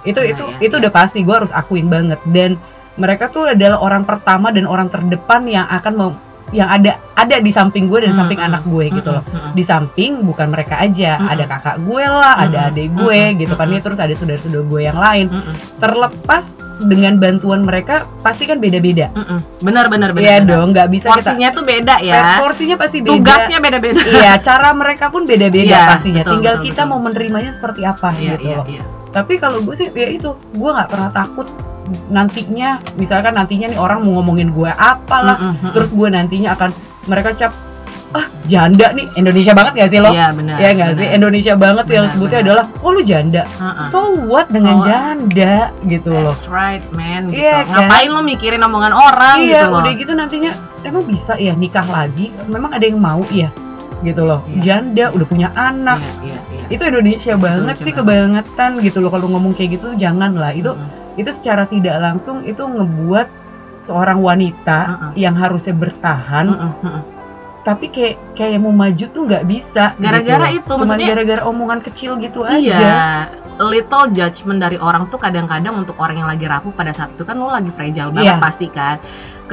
itu 0.04 0.18
Iya, 0.18 0.32
itu 0.32 0.44
iya, 0.44 0.56
itu 0.62 0.74
udah 0.76 0.90
pasti 0.90 1.18
gue 1.20 1.34
harus 1.34 1.50
akuin 1.50 1.86
banget 1.86 2.18
dan 2.26 2.58
mereka 2.94 3.26
tuh 3.26 3.48
adalah 3.48 3.78
orang 3.78 4.02
pertama 4.02 4.48
dan 4.48 4.64
orang 4.64 4.86
terdepan 4.86 5.42
yang 5.44 5.64
akan 5.66 5.92
mem- 5.94 6.20
yang 6.52 6.68
ada 6.68 7.00
ada 7.14 7.38
di 7.38 7.48
samping 7.48 7.88
gue 7.88 8.02
dan 8.02 8.12
Hmm, 8.12 8.20
samping 8.20 8.36
hmm, 8.36 8.48
anak 8.50 8.62
gue 8.62 8.84
gitu 8.92 9.08
hmm, 9.08 9.16
loh 9.16 9.24
hmm, 9.24 9.40
hmm. 9.40 9.52
di 9.52 9.62
samping 9.62 10.10
bukan 10.20 10.48
mereka 10.48 10.76
aja 10.76 11.16
Mm-mm. 11.16 11.32
ada 11.32 11.44
kakak 11.46 11.76
gue 11.80 12.04
lah 12.04 12.34
ada 12.36 12.58
Mm-mm. 12.60 12.70
adik 12.70 12.88
gue 12.92 13.20
Mm-mm. 13.24 13.40
gitu 13.40 13.54
kan 13.54 13.64
ya 13.64 13.72
Mm-mm. 13.72 13.84
terus 13.86 13.98
ada 13.98 14.12
saudara-saudara 14.12 14.60
gue 14.62 14.80
yang 14.82 14.98
lain 14.98 15.26
Hmm, 15.26 15.42
hmm, 15.42 15.56
terlepas 15.80 16.44
dengan 16.82 17.14
bantuan 17.16 17.62
mereka 17.62 17.94
pasti 18.20 18.44
kan 18.44 18.58
beda-beda 18.58 19.08
hmm, 19.08 19.24
hmm. 19.24 19.40
Benar, 19.62 19.86
benar, 19.86 20.10
benar. 20.10 20.26
Iya 20.26 20.36
dong 20.42 20.68
nggak 20.72 20.88
bisa 20.90 21.06
kita 21.06 21.14
Porsinya 21.30 21.48
tuh 21.48 21.64
beda 21.64 21.94
ya. 22.02 22.20
porsinya 22.36 22.76
pasti 22.76 22.98
beda 23.00 23.12
Tugasnya 23.14 23.58
beda-beda. 23.58 24.00
iya 24.04 24.32
cara 24.36 24.68
mereka 24.74 25.04
pun 25.08 25.22
beda-beda 25.24 25.72
Iya, 25.72 25.82
pastinya 25.88 26.20
betul, 26.20 26.32
tinggal 26.36 26.54
betul, 26.54 26.66
kita 26.68 26.82
betul. 26.82 26.90
mau 26.90 27.00
menerimanya 27.00 27.50
seperti 27.50 27.80
apa 27.82 28.08
Iya, 28.12 28.28
gitu 28.34 28.44
iya, 28.44 28.56
loh 28.58 28.66
iya. 28.68 28.84
Tapi 29.12 29.36
kalau 29.36 29.60
gue 29.60 29.74
sih 29.74 29.88
ya 29.88 30.08
itu 30.10 30.28
gue 30.32 30.70
nggak 30.70 30.88
pernah 30.88 31.10
takut 31.10 31.46
nantinya 32.08 32.68
misalkan 32.94 33.32
nantinya 33.32 33.68
nih 33.68 33.76
orang 33.76 34.00
mau 34.00 34.18
ngomongin 34.18 34.48
gue 34.50 34.70
apalah 34.70 35.36
Hmm, 35.38 35.54
hmm, 35.58 35.70
terus 35.70 35.90
gue 35.90 36.08
nantinya 36.08 36.52
akan 36.52 36.70
mereka 37.04 37.34
cap 37.34 37.52
ah 38.12 38.28
janda 38.42 38.92
nih 38.92 39.08
Indonesia 39.14 39.50
banget 39.50 39.72
gak 39.74 39.88
sih 39.88 39.98
lo 39.98 40.12
Iya, 40.12 40.28
benar. 40.30 40.56
ya 40.58 40.68
nggak 40.70 40.90
sih. 40.94 41.08
Indonesia 41.10 41.54
banget 41.54 41.84
tuh 41.86 41.94
yang 41.94 42.06
sebutnya 42.06 42.38
benar. 42.38 42.46
adalah 42.46 42.64
oh 42.78 42.90
lu 42.90 43.02
janda 43.02 43.42
Heeh. 43.50 43.86
so 43.88 43.98
what 44.22 44.46
dengan 44.48 44.76
So- 44.76 44.84
janda 44.84 45.54
gitu 45.82 46.10
loh 46.14 46.30
That's 46.30 46.44
right, 46.46 46.84
man. 46.90 47.28
Gitu. 47.28 47.40
Iya, 47.40 47.64
kan? 47.64 47.88
Ngapain 47.88 48.08
lo 48.10 48.20
mikirin 48.22 48.60
omongan 48.60 48.92
orang 48.92 49.36
iya 49.40 49.48
gitu 49.58 49.66
loh? 49.66 49.80
udah 49.80 49.92
gitu 49.94 50.12
nantinya 50.14 50.52
emang 50.82 51.04
bisa 51.04 51.32
ya 51.36 51.52
nikah 51.54 51.86
lagi 51.86 52.28
memang 52.46 52.70
ada 52.70 52.84
yang 52.84 52.96
mau 52.98 53.24
ya 53.30 53.48
gitu 54.02 54.22
loh 54.22 54.42
Iya. 54.44 54.60
janda 54.60 55.04
udah 55.10 55.24
punya 55.24 55.48
anak 55.52 55.98
Iya, 55.98 56.12
iya, 56.22 56.38
iya. 56.52 56.66
itu 56.68 56.82
Indonesia 56.84 57.32
banget 57.36 57.76
sih 57.76 57.84
banget. 57.86 57.96
kebangetan 57.98 58.70
gitu 58.78 58.98
loh 58.98 59.08
kalau 59.08 59.26
ngomong 59.28 59.52
kayak 59.52 59.70
gitu 59.76 59.94
jangan 59.94 60.34
lah 60.34 60.50
itu 60.50 60.70
Mm-mm. 60.70 61.16
itu 61.16 61.30
secara 61.30 61.64
tidak 61.64 61.96
langsung 61.96 62.42
itu 62.42 62.60
ngebuat 62.60 63.26
seorang 63.80 64.18
wanita 64.18 64.78
Mm-mm. 64.88 65.10
yang 65.16 65.34
harusnya 65.34 65.72
bertahan 65.72 66.46
Mm-mm, 66.48 66.72
mm-mm. 66.80 67.02
tapi 67.62 67.86
kayak 67.88 68.18
kayak 68.32 68.58
mau 68.58 68.70
maju 68.70 69.04
tuh 69.04 69.22
nggak 69.22 69.44
bisa 69.44 69.94
Gara-gara 69.96 70.46
gitu. 70.48 70.58
itu, 70.60 70.72
cuman 70.72 70.86
maksudnya- 70.88 71.08
gara-gara 71.08 71.42
omongan 71.44 71.80
kecil 71.80 72.18
gitu 72.18 72.42
aja 72.42 72.58
Iya, 72.58 73.02
little 73.62 74.10
judgment 74.10 74.58
dari 74.58 74.74
orang 74.76 75.06
tuh 75.06 75.16
kadang-kadang 75.16 75.76
untuk 75.76 75.94
orang 75.96 76.16
yang 76.16 76.26
lagi 76.26 76.42
rapuh 76.42 76.70
pada 76.70 76.90
saat 76.90 77.10
itu 77.10 77.22
kan 77.22 77.36
lo 77.36 77.46
lagi 77.48 77.70
fragile 77.70 78.10
banget 78.10 78.34
Iya. 78.34 78.42
pasti 78.42 78.66
kan. 78.66 78.98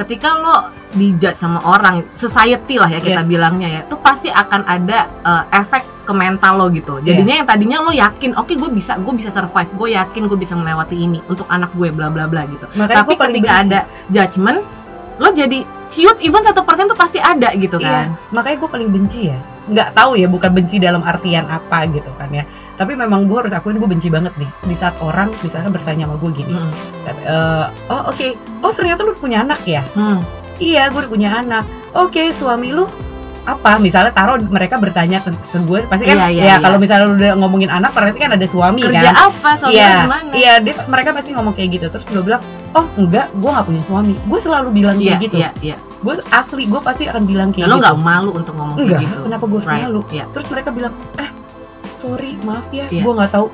Ketika 0.00 0.28
lo 0.40 0.56
dijudge 0.90 1.36
sama 1.36 1.60
orang, 1.60 2.00
society 2.08 2.80
lah 2.80 2.88
ya 2.88 2.98
kita 2.98 3.20
Yes. 3.22 3.28
bilangnya 3.28 3.68
ya, 3.68 3.80
tuh 3.84 4.00
pasti 4.00 4.32
akan 4.32 4.64
ada 4.64 5.06
uh, 5.22 5.44
efek 5.52 5.84
ke 6.08 6.12
mental 6.16 6.56
lo 6.56 6.66
gitu. 6.72 6.98
Iya. 6.98 7.12
Jadinya 7.12 7.34
yang 7.44 7.46
tadinya 7.46 7.78
lo 7.84 7.92
yakin, 7.92 8.32
oke 8.34 8.56
gue 8.56 8.70
bisa, 8.72 8.96
gue 8.96 9.12
bisa 9.12 9.28
survive, 9.28 9.68
gue 9.76 9.88
yakin 9.92 10.22
gue 10.24 10.38
bisa 10.40 10.56
melewati 10.56 10.96
ini 10.96 11.20
untuk 11.28 11.44
anak 11.46 11.68
gue, 11.76 11.92
bla 11.92 12.08
bla 12.08 12.24
bla 12.24 12.48
gitu. 12.48 12.64
Makanya 12.74 13.04
Tapi 13.04 13.12
ketika 13.14 13.52
ada 13.60 13.78
judgment, 14.08 14.64
lo 15.20 15.28
jadi 15.30 15.60
ciut 15.90 16.16
even 16.24 16.40
satu 16.40 16.64
persen 16.64 16.88
tuh 16.88 16.96
pasti 16.96 17.20
ada 17.20 17.52
gitu 17.52 17.76
Iya, 17.76 17.90
kan. 17.90 18.06
makanya 18.30 18.56
gue 18.62 18.70
paling 18.70 18.88
benci 18.88 19.26
ya 19.28 19.36
nggak 19.70 19.90
tahu 19.92 20.14
ya 20.16 20.26
bukan 20.26 20.50
benci 20.50 20.78
dalam 20.78 21.02
artian 21.02 21.44
apa 21.46 21.82
gitu 21.90 22.08
kan 22.14 22.30
ya 22.30 22.42
tapi 22.80 22.96
memang 22.96 23.28
gue 23.28 23.36
harus 23.36 23.52
akuin 23.52 23.76
gue 23.76 23.84
benci 23.86 24.08
banget 24.08 24.32
nih 24.34 24.48
di 24.64 24.74
saat 24.74 24.96
orang 24.98 25.28
misalnya 25.38 25.68
bertanya 25.68 26.04
sama 26.04 26.16
gue 26.16 26.30
gini 26.34 26.52
Hmm. 26.52 26.72
"Eh, 27.04 27.64
oh 27.86 28.08
oke 28.08 28.26
oh 28.58 28.72
ternyata 28.72 29.04
lu 29.04 29.12
punya 29.14 29.44
anak 29.44 29.60
ya 29.62 29.84
Hmm. 29.92 30.24
iya 30.56 30.88
gue 30.88 31.04
punya 31.04 31.28
anak 31.36 31.62
oke 31.92 32.16
suami 32.32 32.72
lu 32.72 32.88
apa 33.42 33.76
misalnya 33.78 34.08
taruh 34.10 34.36
mereka 34.38 34.76
bertanya 34.76 35.16
ke, 35.18 35.28
ke 35.32 35.58
gue 35.60 35.80
pasti 35.86 36.04
kan 36.04 36.12
Iya, 36.14 36.26
iya, 36.30 36.40
ya 36.40 36.46
iya. 36.46 36.56
kalau 36.58 36.76
misalnya 36.76 37.04
lu 37.06 37.14
udah 37.14 37.32
ngomongin 37.36 37.68
anak 37.68 37.88
berarti 37.90 38.18
kan 38.18 38.30
ada 38.30 38.46
suami 38.46 38.80
Kerja 38.82 39.00
kan 39.02 39.16
apa? 39.26 39.50
Suami 39.56 39.72
iya 39.72 39.88
lo 39.88 40.00
gimana? 40.02 40.30
iya 40.30 40.52
dia 40.58 40.74
mereka 40.86 41.08
pasti 41.10 41.30
ngomong 41.32 41.54
kayak 41.54 41.68
gitu 41.74 41.86
terus 41.88 42.04
gue 42.06 42.20
bilang 42.22 42.42
oh 42.70 42.84
enggak 42.96 43.28
gue 43.30 43.50
nggak 43.50 43.66
punya 43.66 43.82
suami 43.82 44.12
gue 44.14 44.38
selalu 44.38 44.68
bilang 44.74 44.96
Iya, 44.96 45.04
kayak 45.10 45.20
gitu 45.22 45.36
iya, 45.36 45.50
iya. 45.60 45.76
gue 45.98 46.14
asli 46.30 46.64
gue 46.64 46.80
pasti 46.80 47.02
akan 47.06 47.22
bilang 47.24 47.48
kayak 47.50 47.64
Ya, 47.64 47.68
lo 47.68 47.74
gitu 47.74 47.82
nggak 47.82 47.96
malu 47.98 48.30
untuk 48.34 48.54
ngomong 48.54 48.76
enggak 48.78 48.98
kayak 48.98 49.08
gitu. 49.08 49.20
kenapa 49.24 49.44
gue 49.46 49.60
Right, 49.62 49.82
malu 49.82 50.00
iya. 50.10 50.24
terus 50.30 50.46
mereka 50.46 50.68
bilang 50.70 50.92
eh 51.16 51.28
sorry 52.00 52.40
maaf 52.40 52.64
ya. 52.70 52.88
Iya. 52.88 53.02
gue 53.02 53.12
nggak 53.14 53.30
tahu. 53.30 53.48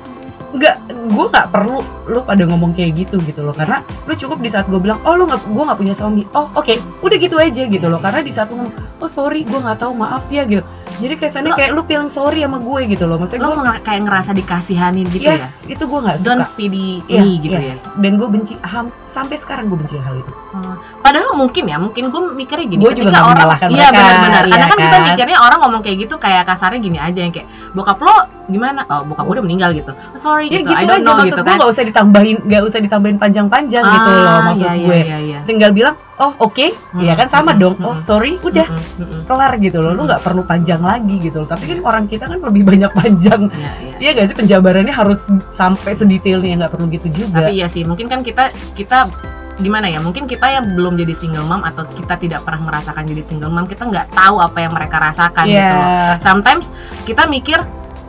Nggak 0.47 0.75
gue 0.87 1.25
nggak 1.27 1.47
perlu 1.51 1.79
lu 2.07 2.23
pada 2.23 2.39
ngomong 2.41 2.71
kayak 2.71 2.95
gitu 2.97 3.19
gitu 3.21 3.41
loh. 3.41 3.51
Karena 3.51 3.77
lu 4.03 4.13
cukup 4.13 4.39
di 4.39 4.47
saat 4.47 4.65
gue 4.65 4.79
bilang 4.79 4.95
oh 5.03 5.13
lu 5.13 5.27
nggak 5.27 5.43
gue 5.43 5.59
nggak 5.61 5.75
punya 5.75 5.91
suami 5.91 6.23
oh 6.31 6.47
oke. 6.53 6.71
Udah 7.01 7.17
gitu 7.17 7.35
aja 7.35 7.63
gitu 7.63 7.85
loh. 7.85 7.99
Karena 7.99 8.19
di 8.21 8.31
saat 8.31 8.47
lu 8.47 8.63
ngomong 8.63 8.73
oh 8.97 9.09
sorry 9.09 9.43
gue 9.43 9.59
nggak 9.59 9.77
tahu 9.77 9.91
maaf 9.93 10.23
ya 10.27 10.43
gitu. 10.43 10.63
Jadi 10.97 11.13
kesannya 11.15 11.51
Lo- 11.51 11.59
kayak 11.59 11.71
lu 11.71 11.81
feeling 11.83 12.09
sorry 12.09 12.41
sama 12.41 12.57
gue 12.57 12.79
gitu 12.87 13.05
loh. 13.05 13.19
Maksudnya 13.19 13.43
Lo 13.43 13.53
gue 13.53 13.75
kayak 13.83 14.01
ngerasa 14.01 14.31
dikasihanin 14.33 15.05
gitu 15.09 15.27
yes 15.27 15.43
ya. 15.43 15.49
itu 15.67 15.83
gue 15.83 15.99
nggak 15.99 16.17
Don't 16.23 16.41
suka. 16.41 16.55
pity 16.55 16.87
Iya, 17.05 17.21
me 17.21 17.31
gitu 17.37 17.53
iya. 17.53 17.69
ya. 17.69 17.75
dan 17.99 18.11
gue 18.15 18.27
benci 18.27 18.53
ham, 18.63 18.87
sampai 19.17 19.35
sekarang 19.41 19.65
gue 19.65 19.77
benci 19.81 19.97
hal 19.97 20.13
itu 20.13 20.31
Padahal 21.01 21.33
mungkin 21.39 21.63
ya, 21.69 21.77
mungkin 21.79 22.11
gue 22.11 22.21
mikirnya 22.35 22.67
gini. 22.67 22.81
Gue 22.83 22.91
juga 22.91 23.15
nggak 23.15 23.27
orang, 23.31 23.47
iya 23.71 23.87
benar-benar. 23.95 24.43
Karena 24.51 24.57
iya 24.59 24.67
kan 24.67 24.77
kita 24.77 24.97
kan? 24.97 25.07
mikirnya 25.07 25.37
orang 25.39 25.59
ngomong 25.63 25.81
kayak 25.85 25.97
gitu 26.03 26.15
kayak 26.19 26.43
kasarnya 26.43 26.79
gini 26.83 26.97
aja 26.99 27.19
yang 27.23 27.31
kayak 27.31 27.47
bokap 27.71 27.99
lo 28.03 28.15
gimana? 28.47 28.83
Oh 28.91 29.07
bokap 29.07 29.23
gue 29.23 29.33
udah 29.39 29.45
meninggal 29.47 29.69
gitu. 29.71 29.91
Oh, 29.95 30.19
sorry 30.19 30.51
ya 30.51 30.59
gitu. 30.59 30.67
gitu 30.67 30.75
I 30.75 30.83
don't 30.83 30.99
aja 30.99 31.07
know 31.07 31.23
gitu 31.23 31.41
kan. 31.47 31.55
nggak 31.61 31.69
usah 31.71 31.83
ditambahin 31.87 32.37
nggak 32.43 32.61
usah 32.67 32.79
ditambahin 32.83 33.17
panjang-panjang 33.17 33.83
gitu 33.87 34.09
Ah, 34.11 34.19
loh 34.19 34.39
maksud 34.51 34.67
iya, 34.67 34.73
iya, 34.75 34.83
gue 34.87 34.97
Iya, 34.99 35.17
iya. 35.23 35.39
tinggal 35.47 35.71
bilang 35.71 35.95
oh 36.17 36.31
oke 36.41 36.73
ya 36.97 37.13
kan 37.13 37.27
sama 37.29 37.53
Mm-mm, 37.53 37.61
dong 37.61 37.75
oh 37.85 37.93
mm-mm. 37.93 38.03
sorry 38.03 38.41
udah 38.41 38.65
Mm-mm, 38.65 38.99
mm-mm. 39.05 39.21
kelar 39.29 39.53
gitu 39.61 39.77
loh 39.85 39.93
lu 39.93 40.01
nggak 40.09 40.21
perlu 40.25 40.41
panjang 40.43 40.81
lagi 40.81 41.15
gitu 41.21 41.45
loh 41.45 41.47
tapi 41.47 41.69
kan 41.69 41.79
orang 41.85 42.03
kita 42.09 42.25
kan 42.25 42.39
lebih 42.41 42.63
banyak 42.65 42.91
panjang 42.91 43.41
Iya, 43.53 43.71
iya. 43.79 43.93
Iya 43.97 44.09
gak 44.13 44.25
sih 44.29 44.35
penjabarannya 44.37 44.93
harus 44.93 45.19
sampai 45.53 45.93
sedetailnya 45.93 46.65
nggak 46.65 46.71
perlu 46.73 46.85
gitu 46.89 47.07
juga 47.13 47.45
Tapi 47.45 47.53
iya 47.53 47.65
sih, 47.69 47.81
mungkin 47.85 48.05
kan 48.09 48.21
kita 48.21 48.49
kita 48.73 49.06
gimana 49.57 49.89
ya? 49.89 49.97
Mungkin 49.97 50.25
kita 50.25 50.45
yang 50.47 50.77
belum 50.77 50.95
jadi 50.95 51.13
single 51.13 51.43
mom 51.43 51.61
atau 51.61 51.81
kita 51.87 52.13
tidak 52.15 52.45
pernah 52.45 52.61
merasakan 52.63 53.03
jadi 53.03 53.23
single 53.23 53.49
mom, 53.49 53.65
kita 53.65 53.83
nggak 53.83 54.13
tahu 54.13 54.37
apa 54.37 54.57
yang 54.61 54.71
mereka 54.71 55.01
rasakan 55.01 55.45
gitu 55.49 55.73
loh. 55.73 55.87
Iya 55.87 56.21
sometimes 56.21 56.65
kita 57.03 57.25
mikir 57.25 57.59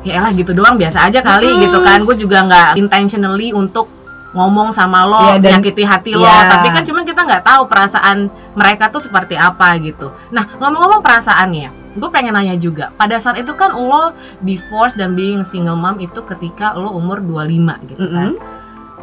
ya 0.03 0.21
elah 0.21 0.31
gitu 0.31 0.53
doang 0.53 0.77
biasa 0.77 1.09
aja 1.09 1.21
kali 1.21 1.49
Mm-mm. 1.49 1.63
gitu 1.65 1.79
kan 1.81 1.99
gue 2.03 2.17
juga 2.17 2.39
nggak 2.45 2.69
intentionally 2.77 3.51
untuk 3.51 3.91
ngomong 4.31 4.71
sama 4.71 5.03
lo 5.03 5.35
Iya, 5.35 5.43
dan- 5.43 5.53
nyakiti 5.59 5.83
hati 5.83 6.13
lo 6.15 6.23
Iya. 6.23 6.47
tapi 6.49 6.69
kan 6.71 6.85
cuman 6.85 7.03
kita 7.03 7.21
nggak 7.25 7.43
tahu 7.43 7.63
perasaan 7.67 8.17
mereka 8.55 8.89
tuh 8.89 9.01
seperti 9.01 9.35
apa 9.35 9.75
gitu 9.81 10.13
nah 10.29 10.47
ngomong-ngomong 10.55 11.01
perasaannya 11.01 11.69
gue 11.99 12.09
pengen 12.13 12.37
nanya 12.37 12.55
juga 12.55 12.95
pada 12.95 13.19
saat 13.19 13.43
itu 13.43 13.51
kan 13.53 13.75
lo 13.75 14.15
divorce 14.39 14.95
dan 14.95 15.17
being 15.17 15.43
single 15.43 15.75
mom 15.75 15.99
itu 15.99 16.21
ketika 16.23 16.77
lo 16.77 16.95
umur 16.95 17.19
25 17.19 17.91
gitu 17.91 18.05
kan 18.07 18.29
Mm-mm. 18.37 18.57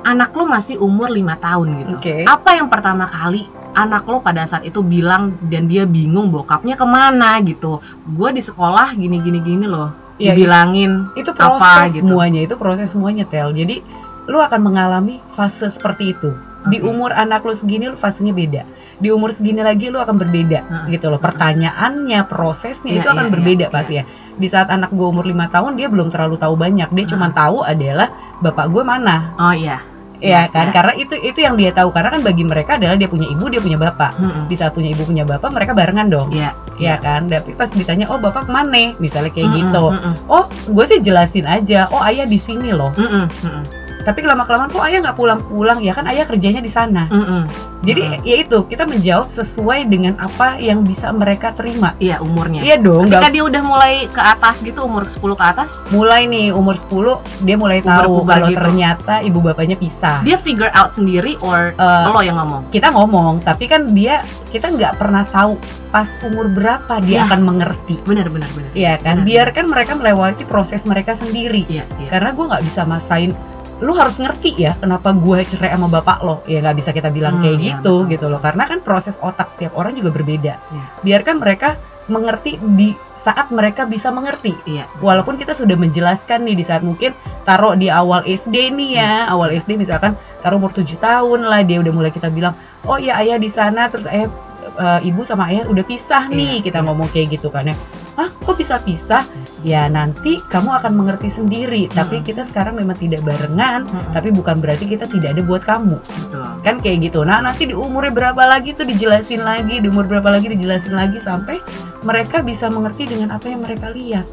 Anak 0.06 0.38
lo 0.38 0.46
masih 0.46 0.78
umur 0.78 1.10
lima 1.10 1.34
tahun 1.42 1.82
gitu. 1.82 1.94
Oke. 1.98 2.16
apa 2.30 2.50
yang 2.54 2.70
pertama 2.70 3.10
kali 3.10 3.50
anak 3.74 4.06
lo 4.06 4.22
pada 4.22 4.46
saat 4.46 4.64
itu 4.64 4.86
bilang 4.86 5.34
dan 5.50 5.66
dia 5.66 5.84
bingung 5.90 6.30
bokapnya 6.30 6.78
ke 6.78 6.86
mana 6.86 7.42
gitu? 7.42 7.82
Gue 8.14 8.30
di 8.32 8.46
sekolah 8.46 8.94
gini 8.94 9.18
gini 9.20 9.42
gini 9.42 9.66
loh 9.66 10.06
Iya, 10.16 10.32
dibilangin 10.32 11.12
itu 11.20 11.28
apa 11.36 11.60
proses 11.60 12.00
gitu. 12.00 12.08
semuanya 12.08 12.40
itu 12.48 12.56
proses 12.56 12.88
semuanya 12.88 13.28
tel. 13.28 13.52
Jadi 13.52 13.84
lu 14.32 14.40
akan 14.40 14.62
mengalami 14.64 15.20
fase 15.36 15.68
seperti 15.68 16.16
itu. 16.16 16.32
Di 16.72 16.80
Oke. 16.80 16.88
umur 16.88 17.12
anak 17.12 17.44
lu 17.44 17.52
segini 17.52 17.92
lu 17.92 18.00
fasenya 18.00 18.32
beda. 18.32 18.64
Di 18.96 19.12
umur 19.12 19.36
segini 19.36 19.60
lagi 19.60 19.92
lu 19.92 20.00
akan 20.00 20.16
berbeda 20.16 20.60
Heeh. 20.64 20.96
gitu 20.96 21.12
loh. 21.12 21.20
Pertanyaannya 21.20 22.32
prosesnya 22.32 22.96
Iya, 22.96 23.00
itu 23.04 23.08
akan 23.12 23.28
iya, 23.28 23.34
berbeda 23.34 23.66
iya, 23.68 23.74
pasti 23.74 23.94
ya. 24.00 24.04
Di 24.40 24.48
saat 24.48 24.72
anak 24.72 24.96
gue 24.96 25.04
umur 25.04 25.28
lima 25.28 25.52
tahun 25.52 25.76
dia 25.76 25.92
belum 25.92 26.08
terlalu 26.16 26.40
tahu 26.40 26.56
banyak. 26.56 26.96
Dia 26.96 27.06
cuma 27.12 27.28
tahu 27.36 27.68
adalah 27.68 28.08
bapak 28.40 28.72
gue 28.72 28.84
mana. 28.88 29.36
Oh 29.36 29.52
iya 29.52 29.95
ya 30.26 30.42
kan? 30.50 30.66
iya. 30.70 30.74
karena 30.74 30.94
itu 30.98 31.16
itu 31.22 31.40
yang 31.46 31.56
dia 31.56 31.72
tahu. 31.72 31.90
Karena 31.94 32.10
kan 32.18 32.22
bagi 32.26 32.44
mereka 32.44 32.82
adalah 32.82 32.98
dia 32.98 33.10
punya 33.10 33.28
ibu 33.30 33.46
dia 33.50 33.62
punya 33.62 33.78
bapak. 33.78 34.12
Mm-mm. 34.18 34.44
di 34.50 34.56
saat 34.58 34.74
punya 34.74 34.90
ibu 34.92 35.04
punya 35.06 35.24
bapak 35.24 35.50
mereka 35.54 35.72
barengan 35.78 36.08
dong. 36.10 36.30
Iya. 36.34 36.52
ya 36.76 36.96
kan? 37.00 37.30
Tapi 37.30 37.56
pas 37.56 37.70
ditanya 37.72 38.10
oh 38.10 38.20
bapak 38.20 38.50
ke 38.50 38.52
mana? 38.52 38.92
Misalnya 38.98 39.32
kayak 39.32 39.48
Mm-mm, 39.48 39.60
gitu. 39.70 39.86
mm-mm, 39.94 40.14
oh 40.28 40.46
gue 40.50 40.86
sih 40.90 41.00
jelasin 41.00 41.46
aja. 41.46 41.88
Oh 41.94 42.02
ayah 42.04 42.26
di 42.26 42.42
sini 42.42 42.74
loh. 42.74 42.92
Mm-mm, 42.98 43.26
mm-mm, 43.30 43.64
tapi 44.06 44.22
lama 44.22 44.44
kelamaan 44.44 44.70
kok 44.70 44.86
ayah 44.86 45.00
nggak 45.02 45.18
pulang 45.18 45.42
pulang 45.44 45.80
ya? 45.82 45.92
Kan 45.92 46.06
ayah 46.06 46.24
kerjanya 46.24 46.62
di 46.62 46.70
sana. 46.70 47.10
Mm-mm. 47.10 47.44
jadi 47.82 48.18
ya 48.22 48.36
itu 48.40 48.66
kita 48.66 48.82
menjawab 48.84 49.30
sesuai 49.30 49.86
dengan 49.86 50.18
apa 50.18 50.58
yang 50.58 50.82
bisa 50.82 51.10
mereka 51.10 51.54
terima. 51.54 51.94
Iya 51.98 52.18
umurnya. 52.18 52.62
Iya 52.62 52.78
dong 52.78 53.06
ketika 53.06 53.22
nggak 53.22 53.32
dia 53.32 53.44
udah 53.44 53.62
mulai 53.62 53.94
ke 54.08 54.18
atas 54.18 54.62
gitu 54.62 54.82
umur 54.82 55.06
10 55.06 55.22
ke 55.34 55.46
atas? 55.46 55.86
Mulai 55.90 56.26
nih 56.26 56.50
umur 56.50 56.74
10 56.76 57.22
dia 57.42 57.54
mulai 57.56 57.82
tahu 57.82 58.22
kalau 58.24 58.50
gitu. 58.50 58.58
ternyata 58.58 59.22
ibu 59.22 59.38
bapaknya 59.38 59.74
pisah. 59.76 60.22
Dia 60.22 60.38
figure 60.38 60.70
out 60.72 60.94
sendiri 60.94 61.38
or 61.42 61.74
Eh, 61.76 62.04
lo 62.08 62.22
yang 62.22 62.38
ngomong? 62.38 62.70
kita 62.70 62.90
ngomong 62.90 63.42
tapi 63.42 63.66
kan 63.66 63.90
dia 63.92 64.18
kita 64.50 64.66
nggak 64.68 64.98
pernah 64.98 65.22
tahu 65.24 65.54
pas 65.88 66.10
umur 66.22 66.46
berapa 66.48 66.98
dia 67.00 67.16
Ya. 67.16 67.24
akan 67.26 67.42
mengerti. 67.44 68.02
Benar 68.02 68.28
benar 68.28 68.50
benar. 68.50 68.72
Iya 68.74 68.98
kan? 68.98 69.22
Benar. 69.22 69.26
biarkan 69.26 69.66
mereka 69.68 69.92
melewati 69.94 70.44
proses 70.44 70.82
mereka 70.84 71.14
sendiri. 71.16 71.64
Iya 71.68 71.86
iya. 71.96 72.10
Karena 72.10 72.34
gue 72.34 72.46
nggak 72.46 72.64
bisa 72.66 72.82
masain 72.84 73.30
lu 73.76 73.92
harus 73.92 74.16
ngerti 74.16 74.56
ya 74.56 74.72
kenapa 74.76 75.12
gue 75.12 75.40
cerai 75.44 75.76
sama 75.76 75.92
bapak 75.92 76.20
lo. 76.22 76.40
Ya 76.46 76.64
nggak 76.64 76.76
bisa 76.76 76.90
kita 76.92 77.12
bilang 77.12 77.38
Hmm, 77.38 77.44
kayak 77.44 77.58
iya, 77.58 77.66
gitu 77.76 77.94
betul. 78.04 78.12
gitu 78.12 78.26
loh. 78.28 78.40
Karena 78.40 78.64
kan 78.64 78.80
proses 78.80 79.20
otak 79.20 79.52
setiap 79.52 79.76
orang 79.76 79.92
juga 79.94 80.10
berbeda. 80.12 80.54
Iya. 80.56 80.84
biarkan 81.02 81.36
mereka 81.38 81.76
mengerti 82.06 82.56
di 82.78 82.94
saat 83.20 83.50
mereka 83.50 83.84
bisa 83.84 84.10
mengerti. 84.10 84.54
Iya 84.64 84.86
walaupun 85.00 85.36
kita 85.36 85.52
sudah 85.52 85.76
menjelaskan 85.76 86.46
nih 86.46 86.56
di 86.56 86.64
saat 86.64 86.82
mungkin 86.82 87.12
taruh 87.42 87.74
di 87.74 87.90
awal 87.90 88.22
SD 88.22 88.70
nih 88.72 88.90
ya 88.96 89.28
awal 89.28 89.50
SD 89.52 89.76
misalkan 89.76 90.14
taruh 90.40 90.56
umur 90.56 90.70
7 90.70 90.86
tahun 90.96 91.44
lah 91.44 91.60
dia 91.62 91.82
udah 91.82 91.90
mulai 91.90 92.14
kita 92.14 92.30
bilang 92.30 92.54
oh 92.86 92.96
ya 92.96 93.20
ayah 93.20 93.36
di 93.36 93.50
sana. 93.50 93.90
Terus 93.90 94.06
ayah 94.06 94.30
eh, 94.78 95.00
ibu 95.04 95.26
sama 95.26 95.50
ayah 95.50 95.66
udah 95.66 95.84
pisah 95.84 96.30
nih 96.30 96.62
Iya, 96.62 96.64
kita 96.64 96.80
iya. 96.80 96.86
ngomong 96.86 97.10
kayak 97.10 97.28
gitu 97.34 97.50
kan 97.50 97.66
ya 97.66 97.76
ah 98.16 98.32
kok 98.32 98.56
bisa 98.56 98.80
pisah? 98.80 99.24
Ya 99.62 99.90
nanti 99.90 100.40
kamu 100.48 100.72
akan 100.78 100.94
mengerti 100.94 101.28
sendiri. 101.28 101.90
Tapi 101.90 102.22
Mm. 102.22 102.24
kita 102.24 102.42
sekarang 102.48 102.78
memang 102.78 102.96
tidak 102.96 103.26
barengan 103.26 103.84
Mm-mm. 103.84 104.14
tapi 104.14 104.30
bukan 104.30 104.62
berarti 104.62 104.86
kita 104.86 105.10
tidak 105.10 105.36
ada 105.36 105.42
buat 105.42 105.64
kamu. 105.66 105.98
Betul. 106.00 106.48
Kan 106.62 106.76
kayak 106.80 107.12
gitu. 107.12 107.26
Nah 107.26 107.42
nanti 107.42 107.68
di 107.68 107.76
umurnya 107.76 108.14
berapa 108.14 108.44
lagi 108.46 108.72
tuh 108.72 108.86
dijelasin 108.86 109.42
lagi 109.42 109.82
di 109.82 109.88
umur 109.90 110.06
berapa 110.06 110.30
lagi 110.30 110.48
dijelasin 110.48 110.94
lagi 110.94 111.18
sampai 111.20 111.60
mereka 112.02 112.40
bisa 112.40 112.70
mengerti 112.70 113.10
dengan 113.10 113.34
apa 113.34 113.50
yang 113.50 113.66
mereka 113.66 113.90
lihat. 113.90 114.24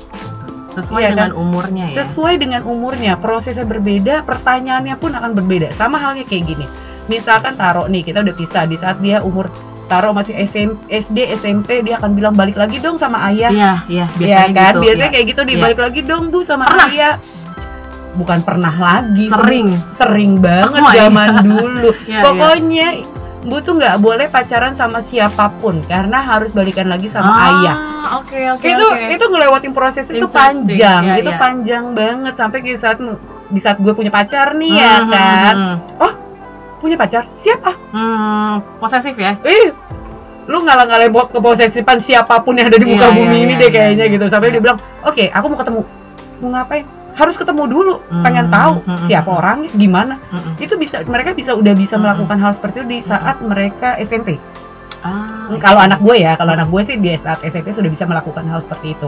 Sesuai 0.73 1.05
Iya, 1.05 1.11
dengan 1.13 1.33
umurnya 1.37 1.85
ya. 1.93 1.97
Sesuai 2.01 2.35
dengan 2.41 2.65
umurnya. 2.65 3.21
Prosesnya 3.21 3.69
berbeda 3.69 4.25
pertanyaannya 4.25 4.97
pun 4.97 5.13
akan 5.13 5.37
berbeda. 5.37 5.69
Sama 5.77 6.01
halnya 6.01 6.25
kayak 6.25 6.49
gini. 6.49 6.65
Misalkan 7.09 7.61
taruh 7.61 7.89
nih 7.89 8.01
kita 8.01 8.25
udah 8.25 8.33
pisah. 8.33 8.65
Di 8.65 8.81
saat 8.81 8.97
dia 9.05 9.21
umur 9.21 9.53
taruh 9.85 10.11
masih 10.11 10.35
SM, 10.37 10.69
SD 10.87 11.19
SMP 11.35 11.81
dia 11.81 11.97
akan 11.97 12.13
bilang 12.13 12.33
balik 12.33 12.55
lagi 12.55 12.79
dong 12.79 12.97
sama 12.97 13.19
ayah 13.27 13.51
iya 13.51 13.73
iya 13.87 14.05
Iya 14.09 14.49
biasanya 14.49 14.53
kan 14.55 14.73
gitu 14.73 14.81
biasanya 14.81 15.03
iya. 15.03 15.13
kayak 15.13 15.27
gitu 15.27 15.41
nih 15.43 15.53
Iya. 15.53 15.63
balik 15.63 15.79
lagi 15.81 16.01
dong 16.03 16.25
bu 16.29 16.39
sama 16.43 16.65
Pernah. 16.65 16.89
ayah 16.89 17.15
bukan 18.13 18.39
pernah 18.41 18.75
lagi 18.75 19.27
sering 19.27 19.69
sering 19.97 20.33
banget 20.39 20.69
Oh, 20.79 20.91
iya. 20.91 21.01
zaman 21.03 21.29
dulu 21.41 21.89
Iya, 22.07 22.21
pokoknya 22.23 22.89
Bu 23.43 23.59
tuh 23.59 23.75
nggak 23.75 23.99
boleh 23.99 24.31
pacaran 24.31 24.71
sama 24.73 25.03
siapa 25.03 25.51
pun 25.53 25.83
karena 25.83 26.23
harus 26.23 26.55
balikan 26.55 26.87
lagi 26.87 27.11
sama 27.11 27.27
Ah, 27.27 27.43
ayah. 27.51 27.77
oke 28.17 28.39
oke 28.55 28.63
itu 28.65 28.87
oke. 28.87 29.03
itu 29.11 29.25
ngelewatin 29.27 29.73
proses 29.73 30.07
itu 30.07 30.27
panjang, 30.31 31.03
Iya, 31.03 31.19
itu 31.19 31.27
iya. 31.27 31.41
panjang 31.41 31.91
banget 31.91 32.39
sampai 32.39 32.63
di 32.63 32.79
saat 32.79 33.03
di 33.49 33.59
saat 33.59 33.77
gue 33.77 33.91
punya 33.91 34.09
pacar 34.09 34.55
nih 34.55 34.71
ya 34.73 34.95
Hmm, 34.95 35.11
kan, 35.11 35.57
hmm, 35.59 35.75
punya 36.83 36.99
pacar? 36.99 37.31
Siap 37.31 37.61
ah, 37.63 37.77
hmm, 37.95 38.53
posesif 38.83 39.15
ya. 39.15 39.39
Eh 39.47 39.71
lu 40.51 40.59
ngalah-ngalahin 40.67 41.15
buat 41.15 41.31
keposesifan 41.31 42.03
siapa 42.03 42.43
pun 42.43 42.59
yang 42.59 42.67
ada 42.67 42.75
di 42.75 42.83
Iya, 42.83 42.99
muka 42.99 43.07
iya, 43.07 43.15
bumi 43.15 43.37
ini 43.39 43.53
iya, 43.55 43.61
deh 43.63 43.69
iya, 43.71 43.77
kayaknya 43.79 44.05
iya. 44.11 44.15
gitu. 44.19 44.25
Sampai 44.27 44.51
Iya. 44.51 44.55
dia 44.59 44.63
bilang 44.67 44.79
oke 45.01 45.25
aku 45.31 45.47
mau 45.47 45.59
ketemu. 45.63 45.81
Mau 46.43 46.49
ngapain? 46.51 46.85
Harus 47.13 47.37
ketemu 47.39 47.63
dulu. 47.71 47.95
Pengen 48.27 48.47
Hmm, 48.51 48.55
tahu 48.57 48.73
hmm, 48.83 48.99
siapa 49.07 49.31
hmm. 49.31 49.39
orangnya 49.39 49.71
gimana. 49.73 50.15
Mm-mm. 50.35 50.53
itu 50.59 50.75
bisa 50.75 50.97
mereka 51.07 51.31
bisa 51.31 51.55
udah 51.55 51.75
bisa 51.77 51.95
Hmm. 51.95 52.03
melakukan 52.03 52.37
hal 52.37 52.51
seperti 52.53 52.83
itu 52.83 52.89
di 52.89 52.99
saat 53.01 53.37
mereka 53.39 53.95
SMP 54.03 54.43
ah, 55.03 55.51
kalau 55.59 55.83
anak 55.83 55.99
gue 55.99 56.15
ya 56.15 56.39
kalau 56.39 56.55
anak 56.55 56.71
gue 56.71 56.83
sih 56.87 56.95
di 56.95 57.11
saat 57.19 57.43
SMP 57.43 57.75
sudah 57.75 57.91
bisa 57.91 58.07
melakukan 58.07 58.43
hal 58.47 58.63
seperti 58.63 58.95
itu. 58.95 59.07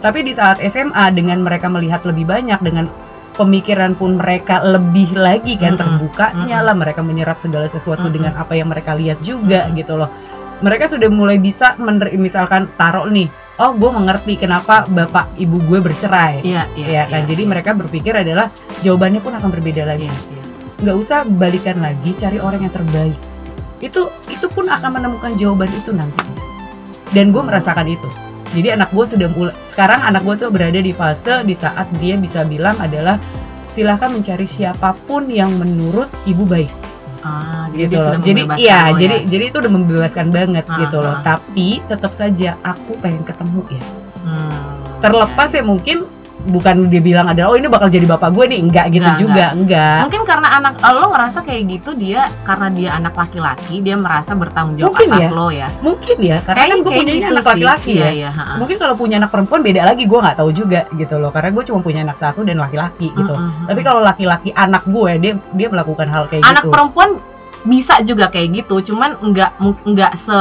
Tapi 0.00 0.18
di 0.20 0.32
saat 0.36 0.60
SMA 0.60 1.04
dengan 1.12 1.40
mereka 1.40 1.72
melihat 1.72 2.04
lebih 2.04 2.28
banyak 2.28 2.60
dengan 2.60 2.88
pemikiran 3.34 3.98
pun 3.98 4.16
mereka 4.16 4.62
lebih 4.62 5.12
lagi 5.18 5.58
kan 5.58 5.74
Mm-mm. 5.74 5.82
terbukanya 5.82 6.58
Mm-mm. 6.62 6.66
lah 6.70 6.74
mereka 6.74 7.00
menyerap 7.02 7.36
segala 7.42 7.66
sesuatu 7.66 8.06
Mm-mm. 8.06 8.14
dengan 8.14 8.32
apa 8.38 8.54
yang 8.54 8.70
mereka 8.70 8.94
lihat 8.94 9.18
juga 9.20 9.66
Mm-mm. 9.66 9.78
gitu 9.78 9.98
loh 9.98 10.10
mereka 10.62 10.86
sudah 10.88 11.10
mulai 11.10 11.36
bisa 11.42 11.74
misalkan 12.14 12.70
taruh 12.78 13.10
nih 13.10 13.26
oh 13.58 13.74
gue 13.74 13.90
mengerti 13.90 14.34
kenapa 14.38 14.86
bapak 14.86 15.34
ibu 15.38 15.58
gue 15.66 15.78
bercerai 15.82 16.42
iya 16.42 16.64
iya 16.78 16.86
ya 16.86 17.10
kan 17.10 17.22
jadi 17.26 17.42
mereka 17.46 17.70
berpikir 17.74 18.14
adalah 18.14 18.50
jawabannya 18.82 19.20
pun 19.22 19.34
akan 19.34 19.50
berbeda 19.50 19.82
lagi 19.86 20.06
iya, 20.06 20.16
iya. 20.34 20.42
nggak 20.82 20.96
usah 20.96 21.18
balikan 21.26 21.78
lagi 21.82 22.10
cari 22.18 22.38
orang 22.38 22.66
yang 22.66 22.74
terbaik 22.74 23.18
itu 23.82 24.02
itu 24.30 24.46
pun 24.48 24.66
akan 24.70 24.90
menemukan 24.96 25.32
jawaban 25.36 25.70
itu 25.70 25.90
nanti 25.90 26.22
dan 27.14 27.30
gue 27.30 27.42
merasakan 27.42 27.86
itu 27.90 28.08
jadi 28.54 28.78
anak 28.78 28.88
gue 28.90 29.04
sudah 29.04 29.28
mulai 29.28 29.54
sekarang 29.68 30.00
anak 30.00 30.22
gue 30.22 30.34
tuh 30.38 30.48
berada 30.48 30.78
di 30.78 30.90
fase 30.90 31.42
di 31.42 31.54
saat 31.54 31.90
dia 31.98 32.14
bisa 32.14 32.46
bilang 32.46 32.78
adalah 32.78 33.18
silahkan 33.74 34.08
mencari 34.08 34.46
siapa 34.46 34.94
pun 35.04 35.26
yang 35.26 35.50
menurut 35.58 36.06
ibu 36.24 36.46
baik. 36.46 36.70
Ah 37.20 37.66
jadi 37.72 37.90
gitu 37.90 37.98
loh. 37.98 38.20
jadi 38.22 38.40
iya 38.54 38.78
lo 38.86 39.00
jadi 39.00 39.16
ya. 39.18 39.26
jadi 39.26 39.44
itu 39.50 39.56
udah 39.58 39.72
membebaskan 39.72 40.26
banget 40.30 40.64
Ah, 40.68 40.76
gitu 40.78 40.96
loh. 41.00 41.10
ah. 41.10 41.20
tapi 41.24 41.82
tetap 41.84 42.12
saja 42.12 42.54
aku 42.62 42.94
pengen 43.00 43.24
ketemu 43.24 43.60
ya. 43.68 43.82
Hmm, 44.22 44.78
terlepas 45.00 45.50
ya 45.50 45.60
mungkin 45.60 46.06
bukan 46.44 46.92
dia 46.92 47.00
bilang 47.00 47.26
adalah 47.32 47.52
oh 47.52 47.58
ini 47.58 47.68
bakal 47.68 47.88
jadi 47.88 48.04
bapak 48.04 48.30
gue 48.36 48.44
nih. 48.52 48.60
Enggak 48.64 48.86
gitu 48.92 49.04
Enggak, 49.04 49.20
juga 49.20 49.44
enggak. 49.56 49.96
mungkin 50.04 50.22
karena 50.28 50.48
anak 50.60 50.72
eh, 50.80 50.92
lo 50.92 51.06
ngerasa 51.12 51.38
kayak 51.44 51.62
gitu 51.72 51.90
dia 51.96 52.22
karena 52.44 52.66
dia 52.72 52.90
anak 52.96 53.14
laki-laki 53.16 53.74
dia 53.80 53.96
merasa 53.96 54.32
bertanggung 54.36 54.76
jawab 54.76 54.92
Mungkin 54.92 55.08
atas 55.08 55.24
ya. 55.24 55.30
lo 55.32 55.48
ya. 55.48 55.68
Mungkin 55.80 56.16
ya 56.20 56.38
karena 56.44 56.60
kan 56.64 56.76
gue 56.76 56.92
kayak 56.92 57.04
punya 57.04 57.14
gitu 57.14 57.32
anak 57.32 57.46
laki-laki 57.48 57.92
iya, 57.96 58.04
ya. 58.04 58.10
iya, 58.12 58.30
ha-ha. 58.32 58.54
mungkin 58.60 58.76
kalau 58.76 58.94
punya 58.94 59.16
anak 59.20 59.30
perempuan 59.32 59.60
beda 59.64 59.80
lagi 59.84 60.02
gue 60.04 60.18
nggak 60.20 60.36
tahu 60.36 60.50
juga 60.52 60.80
gitu 60.94 61.14
loh. 61.16 61.30
Karena 61.32 61.50
gue 61.52 61.64
cuma 61.64 61.78
punya 61.80 62.00
anak 62.04 62.18
satu 62.20 62.40
dan 62.44 62.56
laki-laki 62.60 63.08
gitu. 63.12 63.34
Mm-mm. 63.34 63.66
tapi 63.68 63.80
kalau 63.80 64.00
laki-laki 64.04 64.50
anak 64.54 64.84
gue 64.84 65.12
dia 65.18 65.32
dia 65.56 65.68
melakukan 65.72 66.06
hal 66.12 66.24
kayak 66.28 66.44
anak 66.44 66.64
gitu. 66.66 66.72
perempuan 66.72 67.10
bisa 67.64 67.96
juga 68.04 68.28
kayak 68.28 68.60
gitu 68.64 68.92
cuman 68.92 69.16
nggak 69.24 69.50
nggak 69.88 70.12
se 70.20 70.36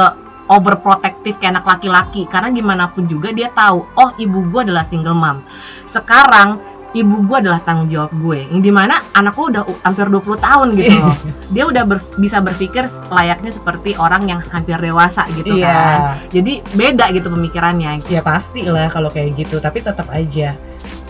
overprotective 0.54 1.42
kayak 1.42 1.58
anak 1.58 1.66
laki-laki. 1.66 2.30
Karena 2.30 2.54
gimana 2.54 2.84
pun 2.94 3.10
juga 3.10 3.34
dia 3.34 3.50
tahu 3.50 3.86
oh 3.98 4.10
ibu 4.22 4.46
gue 4.54 4.62
adalah 4.70 4.86
single 4.86 5.18
mom. 5.18 5.42
Sekarang 5.90 6.62
ibu 6.94 7.26
gue 7.26 7.38
adalah 7.42 7.58
tanggung 7.66 7.90
jawab 7.90 8.14
gue. 8.22 8.46
Yang 8.54 8.62
di 8.62 8.72
mana 8.72 9.02
anak 9.18 9.34
lo 9.34 9.50
udah 9.50 9.64
hampir 9.82 10.06
20 10.08 10.38
tahun 10.38 10.68
gitu 10.78 10.94
loh. 11.02 11.16
Dia 11.50 11.64
udah 11.66 11.84
ber- 11.90 12.06
bisa 12.22 12.38
berpikir 12.38 12.86
layaknya 13.10 13.50
seperti 13.50 13.98
orang 13.98 14.30
yang 14.30 14.42
hampir 14.54 14.78
dewasa 14.78 15.26
gitu 15.34 15.58
kan. 15.58 16.22
Iya 16.30 16.30
jadi 16.30 16.54
beda 16.78 17.06
gitu 17.18 17.34
pemikirannya. 17.34 18.06
Ya 18.06 18.22
pasti 18.22 18.62
lah 18.70 18.94
kalau 18.94 19.10
kayak 19.10 19.34
gitu. 19.42 19.58
Tapi 19.58 19.82
tetap 19.82 20.06
aja 20.14 20.54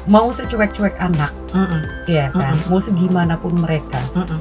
mau 0.03 0.27
secuek-cuek 0.35 0.99
anak 0.99 1.31
Mm-mm, 1.55 2.11
ya 2.11 2.27
kan? 2.35 2.51
Mau 2.67 2.79
segimana 2.83 3.39
pun 3.39 3.55
mereka 3.55 3.99
mm-mm. 4.11 4.39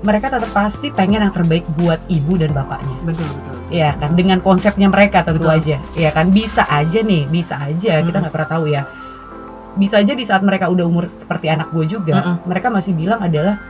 Mereka 0.00 0.32
tetap 0.32 0.48
pasti 0.50 0.88
pengen 0.88 1.20
yang 1.20 1.34
terbaik 1.34 1.64
buat 1.76 2.00
ibu 2.08 2.40
dan 2.40 2.50
bapaknya 2.50 2.96
betul 3.04 3.28
betul 3.28 3.54
ya 3.68 3.92
kan 3.96 4.16
dengan 4.16 4.40
konsepnya 4.40 4.88
mereka 4.88 5.20
tentu 5.22 5.44
Betul. 5.44 5.56
aja 5.60 5.76
ya 5.94 6.10
kan 6.10 6.32
bisa 6.32 6.64
aja 6.66 7.00
nih 7.00 7.28
bisa 7.28 7.54
aja 7.56 8.00
kita 8.00 8.08
Mm-mm. 8.08 8.20
nggak 8.24 8.34
pernah 8.34 8.50
tahu 8.50 8.64
ya 8.66 8.82
bisa 9.70 10.02
aja 10.02 10.12
di 10.12 10.24
saat 10.26 10.42
mereka 10.42 10.66
udah 10.66 10.82
umur 10.82 11.04
seperti 11.06 11.46
anak 11.46 11.70
gue 11.70 11.86
juga 11.86 12.16
Mm-mm. 12.16 12.36
mereka 12.48 12.68
masih 12.68 12.96
bilang 12.96 13.20
adalah 13.20 13.60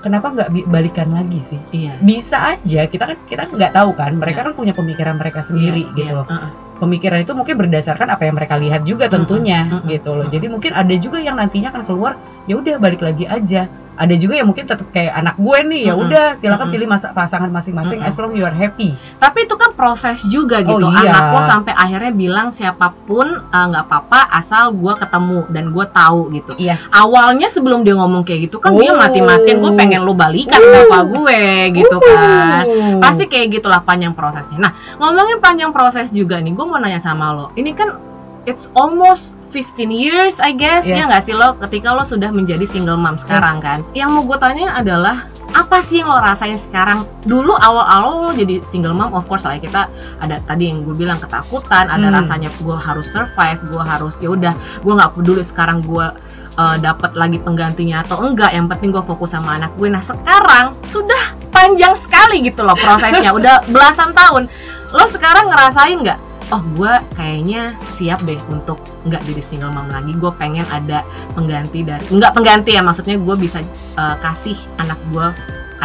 kenapa 0.00 0.32
nggak 0.32 0.48
balikan 0.68 1.10
lagi 1.10 1.40
sih 1.42 1.60
iya 1.72 1.96
bisa 1.98 2.56
aja 2.56 2.86
kita 2.86 3.04
kan 3.10 3.18
kita 3.26 3.42
nggak 3.48 3.72
tahu 3.74 3.90
kan 3.96 4.14
mereka 4.16 4.40
Iya. 4.40 4.46
kan 4.48 4.54
punya 4.54 4.72
pemikiran 4.72 5.16
mereka 5.16 5.42
sendiri 5.42 5.84
Iya, 5.84 5.96
gitu 5.96 6.12
iya, 6.12 6.18
loh 6.20 6.26
uh-uh. 6.28 6.52
Pemikiran 6.80 7.20
itu 7.20 7.32
mungkin 7.32 7.54
berdasarkan 7.54 8.08
apa 8.08 8.24
yang 8.24 8.34
mereka 8.34 8.56
lihat 8.56 8.82
juga 8.82 9.06
tentunya 9.06 9.68
Mm-mm, 9.68 9.84
mm-mm, 9.84 9.92
gitu 9.92 10.10
loh 10.16 10.26
jadi 10.26 10.46
mungkin 10.48 10.72
ada 10.72 10.94
juga 10.96 11.20
yang 11.20 11.36
nantinya 11.36 11.68
akan 11.70 11.84
keluar 11.84 12.16
ya 12.48 12.56
udah 12.56 12.80
balik 12.80 13.04
lagi 13.04 13.28
aja 13.28 13.68
ada 14.00 14.16
juga 14.16 14.32
yang 14.32 14.48
mungkin 14.48 14.64
tetap 14.64 14.88
kayak 14.88 15.12
anak 15.12 15.36
gue 15.36 15.58
nih 15.60 15.82
ya 15.84 15.94
udah 15.94 16.26
silakan 16.40 16.72
pilih 16.72 16.88
masa 16.88 17.12
pasangan 17.12 17.52
masing-masing 17.52 18.00
Mm-mm. 18.00 18.08
as 18.08 18.16
long 18.16 18.32
you 18.32 18.48
are 18.48 18.56
happy 18.56 18.96
Tapi 19.20 19.44
itu 19.44 19.52
kan 19.60 19.76
proses 19.76 20.24
juga 20.24 20.64
gitu. 20.64 20.80
Oh, 20.80 20.88
iya. 20.88 21.12
Anak 21.12 21.24
lo 21.36 21.40
sampai 21.44 21.76
akhirnya 21.76 22.08
bilang 22.08 22.48
siapa 22.48 22.96
pun 23.04 23.28
eh, 23.28 23.64
nggak 23.68 23.84
apa-apa 23.84 24.32
asal 24.32 24.72
gua 24.72 24.96
ketemu 24.96 25.44
dan 25.52 25.68
gua 25.68 25.84
tahu 25.84 26.32
gitu. 26.32 26.56
yes 26.56 26.80
Awalnya 26.88 27.52
sebelum 27.52 27.84
dia 27.84 27.92
ngomong 27.92 28.24
kayak 28.24 28.48
gitu 28.48 28.56
kan 28.56 28.72
dia 28.72 28.88
Oh. 28.88 28.96
mati-matiin 28.96 29.60
gue 29.60 29.72
pengen 29.76 30.00
lo 30.00 30.16
balikan 30.16 30.56
Uh. 30.56 30.72
sama 30.80 31.00
gue 31.04 31.40
gitu 31.76 31.96
kan. 32.00 32.64
Uh. 32.64 33.00
Pasti 33.04 33.28
kayak 33.28 33.60
gitulah 33.60 33.84
panjang 33.84 34.16
prosesnya. 34.16 34.56
Nah, 34.56 34.72
ngomongin 34.96 35.44
panjang 35.44 35.76
proses 35.76 36.08
juga 36.08 36.40
nih, 36.40 36.56
gue 36.56 36.66
mau 36.70 36.78
nanya 36.78 37.02
sama 37.02 37.34
lo. 37.34 37.46
Ini 37.54 37.74
kan 37.74 37.98
it's 38.46 38.70
almost 38.72 39.34
15 39.50 39.90
years 39.90 40.38
I 40.38 40.54
guess 40.54 40.86
Yes. 40.86 40.94
ya 40.94 41.10
nggak 41.10 41.26
sih 41.26 41.34
lo 41.34 41.58
ketika 41.58 41.90
lo 41.90 42.06
sudah 42.06 42.30
menjadi 42.30 42.62
single 42.64 42.94
mom 42.96 43.18
sekarang 43.18 43.58
kan. 43.58 43.82
Yang 43.92 44.08
mau 44.14 44.22
gue 44.24 44.38
tanyain 44.38 44.70
adalah 44.70 45.26
apa 45.50 45.82
sih 45.82 45.98
yang 45.98 46.14
lo 46.14 46.22
rasain 46.22 46.54
sekarang? 46.54 47.02
Dulu 47.26 47.58
awal-awal 47.58 48.14
lo 48.22 48.32
jadi 48.32 48.62
single 48.62 48.94
mom, 48.94 49.10
of 49.10 49.26
course 49.26 49.42
lah 49.42 49.58
ya, 49.58 49.66
kita 49.66 49.82
ada 50.22 50.38
tadi 50.46 50.70
yang 50.70 50.86
gue 50.86 50.94
bilang 50.94 51.18
ketakutan, 51.18 51.90
ada 51.90 52.06
Hmm. 52.06 52.16
rasanya 52.22 52.46
gue 52.54 52.76
harus 52.78 53.10
survive, 53.10 53.58
gue 53.66 53.82
harus 53.82 54.14
ya 54.22 54.30
udah, 54.30 54.54
gue 54.54 54.92
nggak 54.94 55.10
peduli 55.18 55.42
sekarang 55.42 55.82
gue 55.82 56.06
uh, 56.54 56.76
dapat 56.78 57.18
lagi 57.18 57.42
penggantinya 57.42 58.06
atau 58.06 58.22
enggak. 58.22 58.54
Yang 58.54 58.70
penting 58.70 58.94
gue 58.94 59.02
fokus 59.02 59.34
sama 59.34 59.58
anak 59.58 59.74
gue. 59.74 59.90
Nah 59.90 59.98
sekarang 59.98 60.78
sudah 60.86 61.34
panjang 61.50 61.98
sekali 61.98 62.46
gitu 62.46 62.62
loh 62.62 62.78
prosesnya, 62.78 63.34
udah 63.34 63.66
belasan 63.66 64.14
tahun. 64.14 64.46
Lo 64.94 65.02
sekarang 65.10 65.50
ngerasain 65.50 65.98
nggak? 65.98 66.18
Oh 66.50 66.62
gue 66.74 66.92
kayaknya 67.14 67.78
siap 67.94 68.26
deh 68.26 68.38
untuk 68.50 68.82
nggak 69.06 69.22
jadi 69.22 69.42
single 69.46 69.70
mom 69.70 69.86
lagi. 69.86 70.10
Gue 70.18 70.32
pengen 70.34 70.66
ada 70.70 71.06
pengganti 71.34 71.86
dari, 71.86 72.02
nggak 72.10 72.32
pengganti 72.34 72.74
ya 72.74 72.82
maksudnya 72.82 73.16
gue 73.18 73.36
bisa 73.38 73.62
uh, 73.94 74.18
kasih 74.18 74.58
anak 74.82 74.98
gue 75.14 75.26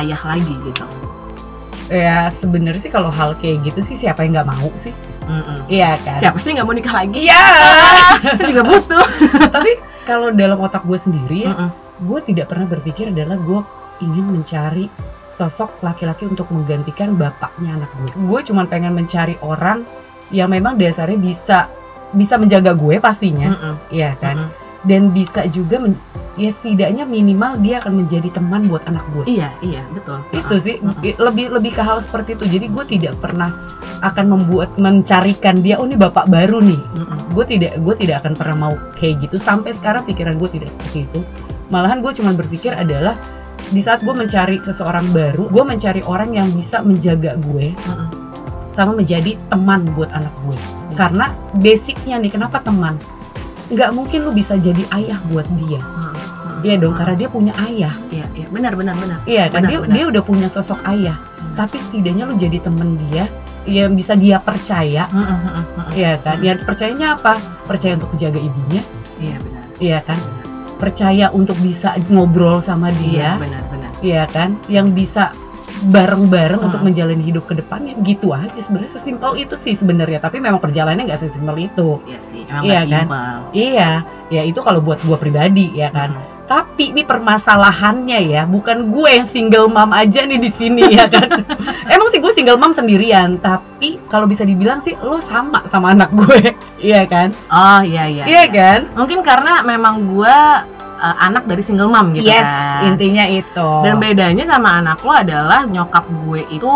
ayah 0.01 0.21
lagi 0.25 0.55
gitu. 0.65 0.85
ya 1.85 2.33
sebenarnya 2.41 2.81
sih 2.81 2.89
kalau 2.89 3.13
hal 3.13 3.37
kayak 3.37 3.61
gitu 3.61 3.77
sih 3.85 3.93
siapa 3.93 4.25
yang 4.25 4.33
nggak 4.33 4.49
mau 4.49 4.73
sih 4.81 4.89
iya 5.69 5.97
kan 6.01 6.21
Siapa 6.21 6.37
sih 6.41 6.53
nggak 6.53 6.65
mau 6.65 6.75
nikah 6.75 6.93
lagi? 6.93 7.29
Iya. 7.29 7.45
Saya 8.37 8.45
juga 8.49 8.63
butuh. 8.65 9.05
tapi 9.55 9.71
kalau 10.05 10.29
dalam 10.33 10.61
otak 10.61 10.85
gue 10.85 10.97
sendiri 10.97 11.49
ya 11.49 11.53
Mm-mm. 11.53 11.69
gue 12.05 12.19
tidak 12.29 12.53
pernah 12.53 12.67
berpikir 12.69 13.09
adalah 13.09 13.37
gue 13.41 13.59
ingin 14.05 14.25
mencari 14.27 14.85
sosok 15.35 15.83
laki-laki 15.83 16.29
untuk 16.29 16.47
menggantikan 16.53 17.17
bapaknya 17.17 17.75
anak 17.75 17.91
gue. 17.99 18.11
Gue 18.23 18.39
cuma 18.45 18.63
pengen 18.69 18.95
mencari 18.95 19.35
orang 19.43 19.83
yang 20.33 20.49
memang 20.49 20.77
dasarnya 20.77 21.19
bisa 21.19 21.69
bisa 22.15 22.39
menjaga 22.39 22.71
gue 22.71 22.95
pastinya, 22.97 23.51
Mm-mm. 23.51 23.73
iya 23.91 24.15
kan? 24.17 24.47
Mm-mm. 24.47 24.63
Dan 24.85 25.09
bisa 25.09 25.49
juga 25.49 25.81
men- 25.81 25.97
ya 26.35 26.51
setidaknya 26.51 27.07
minimal 27.07 27.57
dia 27.63 27.79
akan 27.81 28.05
menjadi 28.05 28.29
teman 28.31 28.69
buat 28.69 28.85
anak 28.85 29.03
gue. 29.15 29.25
Iya 29.39 29.49
iya 29.59 29.81
betul. 29.91 30.21
Itu 30.31 30.55
sih 30.61 30.75
Mm-mm. 30.79 31.01
i- 31.03 31.17
lebih 31.17 31.51
lebih 31.51 31.71
ke 31.75 31.81
hal 31.81 31.99
seperti 31.99 32.37
itu. 32.39 32.45
Jadi 32.45 32.65
gue 32.69 32.83
tidak 32.85 33.17
pernah 33.19 33.49
akan 34.05 34.25
membuat 34.37 34.75
mencarikan 34.77 35.59
dia 35.63 35.81
oh 35.81 35.89
ini 35.89 35.97
bapak 35.97 36.29
baru 36.29 36.61
nih. 36.61 36.81
Mm-mm. 36.95 37.17
Gue 37.33 37.43
tidak 37.49 37.81
gue 37.81 37.95
tidak 37.99 38.23
akan 38.23 38.33
pernah 38.37 38.57
mau 38.69 38.73
kayak 38.95 39.25
gitu 39.25 39.35
sampai 39.41 39.73
sekarang 39.73 40.05
pikiran 40.05 40.37
gue 40.37 40.49
tidak 40.53 40.69
seperti 40.71 41.09
itu. 41.09 41.19
Malahan 41.73 41.99
gue 42.05 42.13
cuma 42.15 42.31
berpikir 42.31 42.77
adalah 42.77 43.17
di 43.73 43.81
saat 43.81 44.05
gue 44.05 44.13
mencari 44.13 44.61
seseorang 44.61 45.09
baru, 45.09 45.49
gue 45.49 45.63
mencari 45.65 46.05
orang 46.05 46.37
yang 46.37 46.45
bisa 46.53 46.85
menjaga 46.85 47.33
gue 47.41 47.73
Mm-mm. 47.73 48.07
Sama 48.75 48.91
menjadi 48.93 49.39
teman 49.49 49.87
buat 49.95 50.11
anak 50.11 50.31
gue. 50.43 50.53
Hmm. 50.53 50.93
Karena 50.93 51.25
basicnya 51.55 52.15
nih 52.19 52.31
kenapa 52.31 52.59
teman? 52.59 52.99
Nggak 53.71 53.89
mungkin 53.95 54.19
lu 54.21 54.31
bisa 54.31 54.53
jadi 54.55 54.83
ayah 54.93 55.17
buat 55.31 55.47
dia. 55.57 55.81
Mm-mm. 55.81 56.13
Iya 56.61 56.75
dong, 56.77 56.93
Mm-mm. 56.93 56.99
karena 57.01 57.15
dia 57.17 57.29
punya 57.29 57.53
ayah. 57.65 57.93
Iya, 58.13 58.25
iya, 58.37 58.47
benar, 58.51 58.73
benar, 58.77 58.93
benar. 58.97 59.17
Iya 59.25 59.43
kan 59.49 59.65
Benar, 59.65 59.69
dia 59.71 59.79
benar. 59.81 59.93
dia 59.95 60.03
udah 60.11 60.23
punya 60.23 60.47
sosok 60.51 60.79
ayah. 60.85 61.17
Hmm. 61.17 61.55
Tapi 61.57 61.75
setidaknya 61.81 62.23
lu 62.29 62.35
jadi 62.37 62.57
temen 62.61 62.99
dia 63.09 63.25
yang 63.65 63.97
bisa 63.97 64.13
dia 64.13 64.37
percaya. 64.37 65.09
Mm, 65.09 65.17
mm, 65.17 65.25
mm, 65.25 65.41
mm, 65.41 65.63
mm. 65.65 65.85
Iya 65.97 66.11
kan? 66.21 66.37
Ya 66.45 66.53
percayanya 66.59 67.07
apa? 67.17 67.33
Percaya 67.65 67.97
untuk 67.97 68.13
menjaga 68.13 68.37
ibunya, 68.37 68.81
Iya, 69.17 69.35
benar. 69.41 69.63
iya 69.81 69.97
kan? 70.05 70.19
Percaya 70.75 71.25
untuk 71.31 71.57
bisa 71.63 71.95
ngobrol 72.11 72.61
sama 72.61 72.93
Iya, 72.93 72.99
dia, 73.01 73.29
benar, 73.41 73.63
benar. 73.71 73.89
iya 74.05 74.23
kan? 74.29 74.53
Yang 74.69 74.87
bisa 74.93 75.33
bareng-bareng 75.85 76.57
Hmm. 76.57 76.67
untuk 76.67 76.81
menjalani 76.81 77.21
hidup 77.21 77.45
ke 77.45 77.55
depannya 77.55 77.93
gitu 77.99 78.31
aja 78.31 78.55
sebenarnya 78.57 78.91
sesimpel 78.91 79.35
itu 79.35 79.55
sih 79.55 79.73
sebenarnya 79.73 80.17
tapi 80.19 80.37
memang 80.37 80.57
perjalanannya 80.57 81.05
nggak 81.05 81.21
sesimpel 81.21 81.55
itu 81.61 81.99
Iya 82.03 82.19
sih, 82.19 82.41
emang 82.43 82.63
Iya, 82.63 82.81
kan? 82.81 83.05
simpel. 83.05 83.37
iya 83.51 83.89
ya 84.27 84.41
itu 84.41 84.59
kalau 84.59 84.79
buat 84.79 84.99
gua 85.01 85.15
pribadi 85.15 85.69
ya 85.71 85.89
kan 85.89 86.11
Mm. 86.11 86.23
tapi 86.45 86.83
ini 86.89 87.01
permasalahannya 87.01 88.19
ya 88.23 88.43
bukan 88.43 88.87
gue 88.87 89.09
yang 89.11 89.25
single 89.25 89.65
mom 89.65 89.89
aja 89.91 90.23
nih 90.23 90.37
di 90.37 90.49
sini 90.49 90.85
ya 90.87 91.05
kan 91.05 91.25
emang 91.89 92.07
sih 92.07 92.17
gue 92.17 92.31
single 92.31 92.55
mom 92.55 92.69
sendirian 92.71 93.37
tapi 93.37 93.97
kalau 94.05 94.25
bisa 94.25 94.41
dibilang 94.41 94.77
sih 94.79 94.93
lo 94.99 95.17
sama 95.19 95.65
sama 95.65 95.91
anak 95.91 96.09
gue 96.11 96.53
iya 96.83 97.01
kan 97.03 97.33
Oh, 97.47 97.81
iya, 97.81 98.05
iya. 98.05 98.23
iya 98.25 98.43
kan 98.45 98.85
Mungkin 98.93 99.21
karena 99.21 99.61
memang 99.61 100.05
gua 100.07 100.61
uh, 101.05 101.15
anak 101.21 101.45
dari 101.45 101.61
single 101.61 101.93
mom 101.93 102.17
gitu 102.17 102.25
yes 102.25 102.41
kan. 102.41 102.89
intinya 102.89 103.25
itu 103.29 103.69
Dan 103.85 104.01
bedanya 104.01 104.43
sama 104.49 104.81
anak 104.81 105.05
lo 105.05 105.13
adalah 105.13 105.69
nyokap 105.69 106.05
gue 106.25 106.41
itu 106.49 106.71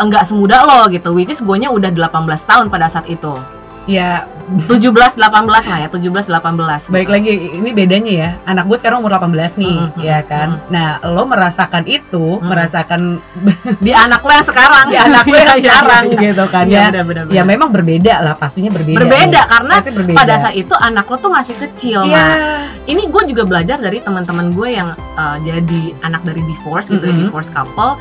enggak 0.00 0.26
semuda 0.26 0.64
lo 0.66 0.80
gitu, 0.90 1.14
which 1.14 1.30
is 1.30 1.38
gue 1.38 1.54
udah 1.54 1.90
18 1.92 2.10
tahun 2.50 2.66
pada 2.72 2.88
saat 2.90 3.06
itu. 3.06 3.36
ya 3.84 4.24
17 4.44 4.92
18 5.16 5.16
lah 5.48 5.78
ya, 5.80 5.88
17 5.88 6.28
18. 6.28 6.92
baik 6.92 7.08
lagi 7.08 7.32
ini 7.54 7.70
bedanya 7.70 8.12
ya 8.12 8.28
anak 8.44 8.64
gue 8.66 8.76
sekarang 8.76 9.00
umur 9.00 9.12
18 9.12 9.32
nih 9.56 9.72
Mm, 9.74 9.88
mm, 9.90 10.00
ya 10.00 10.18
kan 10.22 10.60
nah 10.68 11.00
lo 11.02 11.24
merasakan 11.24 11.84
itu 11.84 12.36
Mm. 12.36 12.44
merasakan 12.44 13.00
di 13.86 13.90
anak 13.90 14.20
lo 14.20 14.30
yang 14.30 14.44
sekarang. 14.44 14.86
di 14.86 14.96
anak 14.96 15.24
lo 15.24 15.34
yang 15.34 15.48
Iya, 15.54 15.56
iya, 15.56 15.70
sekarang 15.70 16.02
iya. 16.04 16.20
gitu 16.22 16.44
kan 16.46 16.64
Iya, 16.64 16.76
ya 16.76 16.84
benar, 16.84 17.04
benar, 17.06 17.24
ya 17.30 17.42
memang 17.42 17.68
berbeda 17.70 18.14
lah 18.20 18.34
pastinya 18.34 18.70
berbeda 18.70 18.98
berbeda 18.98 19.40
nih. 19.40 19.50
karena 19.50 19.74
Pasti 19.74 19.92
berbeda 19.92 20.16
pada 20.16 20.34
saat 20.38 20.54
itu 20.54 20.74
anak 20.74 21.04
lo 21.06 21.16
tuh 21.16 21.30
masih 21.30 21.54
kecil 21.56 22.00
Iya. 22.04 22.20
Mak. 22.20 22.36
ini 22.84 23.02
gue 23.06 23.22
juga 23.26 23.42
belajar 23.44 23.78
dari 23.78 23.98
teman-teman 23.98 24.50
gue 24.50 24.68
yang 24.70 24.88
uh, 25.14 25.36
jadi 25.40 25.82
anak 26.02 26.20
dari 26.22 26.42
divorce 26.42 26.86
gitu 26.86 27.00
Mm-mm. 27.02 27.20
divorce 27.26 27.48
couple 27.48 27.96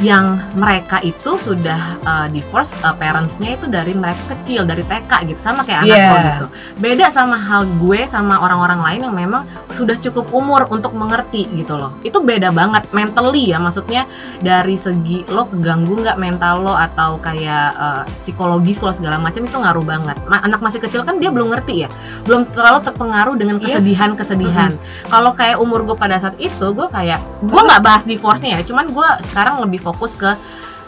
yang 0.00 0.40
mereka 0.56 0.96
itu 1.00 1.36
sudah 1.36 1.76
uh, 2.02 2.26
divorce 2.26 2.72
uh, 2.80 2.92
parentsnya 2.92 3.54
itu 3.54 3.68
dari 3.68 3.92
mereka 3.92 4.32
kecil 4.32 4.64
dari 4.64 4.80
TK 4.80 5.28
gitu. 5.28 5.38
Sama 5.38 5.60
kayak 5.60 5.84
anak 5.84 5.92
Iya. 5.92 6.08
lo 6.08 6.16
gitu. 6.24 6.46
Beda 6.80 7.06
sama 7.08 7.36
hal 7.36 7.68
gue 7.76 8.08
sama 8.08 8.40
orang-orang 8.40 8.80
lain 8.80 9.00
yang 9.04 9.16
memang 9.16 9.42
sudah 9.70 9.94
cukup 9.94 10.32
umur 10.32 10.64
untuk 10.68 10.92
mengerti 10.92 11.44
gitu 11.52 11.76
loh. 11.76 11.92
Itu 12.00 12.24
beda 12.24 12.48
banget 12.48 12.88
mentally 12.90 13.52
ya. 13.52 13.60
Maksudnya 13.60 14.08
dari 14.40 14.74
segi 14.74 15.28
lo 15.28 15.44
keganggu 15.46 16.00
nggak 16.00 16.16
mental 16.16 16.64
lo 16.64 16.72
atau 16.72 17.20
kayak 17.20 17.68
uh, 17.76 18.02
psikologis 18.16 18.80
lo 18.80 18.96
segala 18.96 19.20
macam 19.20 19.44
itu 19.44 19.56
ngaruh 19.56 19.84
banget. 19.84 20.16
Ma- 20.24 20.40
anak 20.40 20.64
masih 20.64 20.80
kecil 20.80 21.04
kan 21.04 21.20
dia 21.20 21.28
belum 21.28 21.52
ngerti 21.52 21.84
ya. 21.84 21.88
Belum 22.24 22.48
terlalu 22.50 22.80
terpengaruh 22.82 23.36
dengan 23.36 23.60
Yes. 23.60 23.76
kesedihan-kesedihan. 23.76 24.72
Kalau 25.06 25.36
kayak 25.36 25.60
umur 25.60 25.84
gue 25.84 25.92
pada 25.92 26.16
saat 26.16 26.32
itu, 26.40 26.72
gue 26.72 26.88
kayak 26.88 27.20
gue 27.44 27.60
nggak 27.60 27.82
bahas 27.84 28.02
divorce-nya 28.02 28.56
ya, 28.56 28.62
cuman 28.64 28.88
gue 28.88 29.08
sekarang 29.28 29.60
lebih 29.60 29.82
fokus 29.90 30.14
ke 30.14 30.38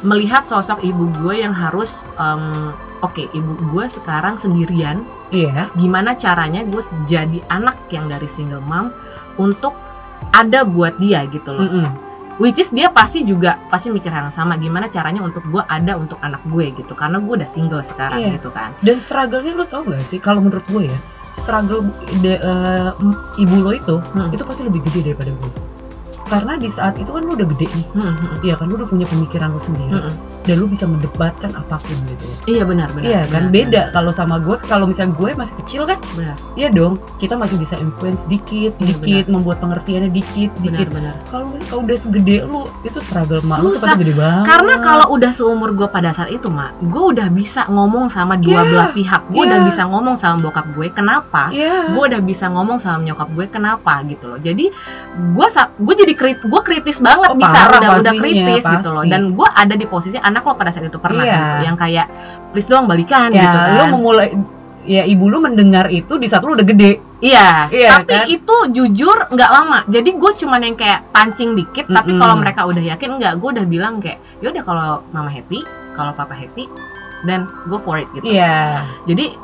melihat 0.03 0.47
sosok 0.47 0.83
ibu 0.83 1.11
gue 1.19 1.43
yang 1.43 1.51
harus, 1.51 2.03
em, 2.17 2.71
oke, 3.01 3.23
ibu 3.31 3.53
gue 3.71 3.85
sekarang 3.89 4.35
sendirian, 4.35 5.03
iya 5.31 5.71
gimana 5.75 6.15
caranya 6.15 6.63
gue 6.63 6.83
jadi 7.05 7.39
anak 7.49 7.79
yang 7.89 8.07
dari 8.07 8.27
single 8.27 8.63
mom 8.63 8.91
untuk 9.37 9.75
ada 10.31 10.63
buat 10.63 10.99
dia 10.99 11.27
gitu 11.27 11.51
loh. 11.51 11.67
Mm-mm. 11.67 11.89
Which 12.41 12.59
is 12.59 12.73
dia 12.73 12.89
pasti 12.89 13.23
juga 13.23 13.61
pasti 13.69 13.93
mikir 13.93 14.09
hal 14.09 14.27
yang 14.27 14.35
sama, 14.35 14.57
gimana 14.57 14.89
caranya 14.89 15.23
untuk 15.23 15.45
gue 15.47 15.63
ada 15.63 15.95
untuk 15.95 16.19
anak 16.19 16.43
gue 16.49 16.75
gitu, 16.75 16.97
karena 16.97 17.23
gue 17.23 17.35
udah 17.39 17.47
single 17.47 17.85
sekarang 17.85 18.27
Iya. 18.27 18.41
gitu 18.41 18.51
kan. 18.51 18.75
dan 18.83 18.99
struggle-nya 18.99 19.53
lo 19.55 19.67
tau 19.67 19.85
gak 19.85 20.03
sih 20.09 20.19
kalau 20.19 20.43
menurut 20.43 20.65
gue 20.67 20.91
ya 20.91 20.99
struggle 21.33 21.87
de- 22.19 22.43
m- 22.99 23.21
ibu 23.39 23.57
lo 23.61 23.71
itu 23.71 23.97
Hmm. 24.13 24.29
itu 24.29 24.43
pasti 24.43 24.67
lebih 24.67 24.83
gede 24.83 25.13
daripada 25.13 25.31
gue 25.31 25.51
karena 26.33 26.53
di 26.57 26.69
saat 26.73 26.95
itu 26.97 27.11
kan 27.13 27.23
lo 27.23 27.33
udah 27.37 27.49
gede 27.53 27.67
nih 27.69 27.87
Hmm, 27.93 28.15
hmm, 28.17 28.35
Iya 28.41 28.55
kan 28.57 28.65
lu 28.67 28.75
udah 28.81 28.89
punya 28.89 29.07
pemikiran 29.07 29.49
lu 29.53 29.61
sendiri 29.61 29.93
hmm, 29.93 30.05
hmm. 30.09 30.17
dan 30.49 30.55
lu 30.57 30.67
bisa 30.67 30.85
mendebatkan 30.89 31.51
apa 31.53 31.77
pun 31.77 31.99
gitu. 32.09 32.27
Iya 32.49 32.63
benar 32.65 32.89
benar. 32.97 33.07
Iya 33.07 33.21
kan 33.29 33.43
benar, 33.49 33.55
beda 33.55 33.83
kalau 33.93 34.11
sama 34.11 34.37
gue 34.41 34.57
kalau 34.65 34.89
misalnya 34.89 35.13
gue 35.15 35.31
masih 35.37 35.55
kecil 35.65 35.83
kan 35.85 35.99
Benar. 36.17 36.37
iya 36.57 36.69
dong 36.73 36.97
kita 37.21 37.37
masih 37.37 37.57
bisa 37.61 37.77
influence 37.77 38.23
dikit 38.27 38.73
Iya, 38.81 38.97
dikit 38.97 39.27
membuat 39.29 39.61
pengertiannya 39.61 40.11
dikit 40.11 40.51
Benar 40.59 40.65
dikit. 40.73 40.89
benar. 40.91 41.15
Kalau 41.29 41.47
kalau 41.69 41.81
udah 41.85 41.97
segede 42.01 42.37
lu 42.49 42.63
itu 42.83 42.99
struggle 43.05 43.43
mak 43.45 43.59
lu 43.61 43.77
gede 43.77 44.15
banget. 44.17 44.45
Karena 44.49 44.75
kalau 44.81 45.07
udah 45.15 45.31
seumur 45.35 45.71
gue 45.77 45.89
pada 45.89 46.11
saat 46.17 46.31
itu, 46.33 46.49
Mak, 46.49 46.81
gue 46.89 47.03
udah 47.17 47.29
bisa 47.33 47.67
ngomong 47.69 48.09
sama 48.09 48.39
dua 48.39 48.63
Iya, 48.65 48.71
belah 48.71 48.91
pihak. 48.95 49.23
Gue 49.29 49.43
udah 49.45 49.61
iya. 49.61 49.69
bisa 49.69 49.83
ngomong 49.89 50.15
sama 50.17 50.37
bokap 50.41 50.67
gue 50.73 50.87
kenapa. 50.93 51.43
Iya. 51.53 51.93
Gue 51.93 52.03
udah 52.09 52.21
bisa 52.23 52.47
ngomong 52.49 52.79
sama 52.81 53.03
nyokap 53.05 53.29
gue 53.35 53.47
kenapa 53.49 54.03
gitu 54.07 54.25
loh. 54.31 54.39
Jadi 54.41 54.71
gue 55.13 55.47
gue 55.83 55.95
jadi 56.07 56.15
krit 56.23 56.39
gue 56.41 56.61
kritis 56.63 56.99
banget 56.99 57.29
Oh, 57.29 57.37
bisa 57.37 57.51
parah 57.51 57.81
udah 57.81 57.91
udah 57.99 57.99
pastinya, 58.07 58.23
kritis 58.23 58.63
gitu 58.63 58.89
loh 58.89 59.03
pasti. 59.03 59.11
dan 59.11 59.23
gue 59.33 59.49
ada 59.53 59.75
di 59.75 59.87
posisi 59.87 60.17
anak 60.17 60.43
lo 60.43 60.55
pada 60.55 60.71
saat 60.71 60.87
itu 60.87 60.97
pernah 60.97 61.25
Iya. 61.25 61.35
gitu 61.35 61.57
yang 61.67 61.77
kayak 61.77 62.07
please 62.51 62.71
dong 62.71 62.87
balikan 62.87 63.29
ya 63.29 63.43
gitu 63.43 63.59
kan 63.59 63.75
lu 63.75 63.85
memulai 63.91 64.29
ya 64.85 65.03
ibu 65.05 65.25
lu 65.27 65.39
mendengar 65.39 65.87
itu 65.89 66.15
di 66.15 66.27
saat 66.27 66.43
lu 66.43 66.55
udah 66.55 66.63
gede 66.65 67.03
Iya, 67.19 67.71
Iya, 67.71 67.91
tapi 67.97 68.11
kan? 68.13 68.27
itu 68.29 68.57
jujur 68.75 69.15
nggak 69.31 69.51
lama. 69.53 69.87
Jadi 69.87 70.11
gue 70.11 70.31
cuman 70.37 70.59
yang 70.61 70.75
kayak 70.75 71.07
pancing 71.11 71.55
dikit. 71.55 71.87
Tapi 71.87 72.11
Mm-mm. 72.11 72.19
kalau 72.19 72.35
mereka 72.35 72.67
udah 72.67 72.83
yakin 72.83 73.15
nggak, 73.15 73.39
gue 73.39 73.49
udah 73.55 73.63
bilang 73.65 74.03
kayak, 74.03 74.19
yaudah 74.43 74.59
kalau 74.61 74.89
mama 75.11 75.31
happy, 75.31 75.63
kalau 75.95 76.11
papa 76.11 76.35
happy, 76.35 76.67
dan 77.23 77.47
go 77.67 77.79
for 77.79 77.95
it 77.95 78.11
gitu. 78.11 78.27
iya 78.29 78.83
Jadi 79.07 79.39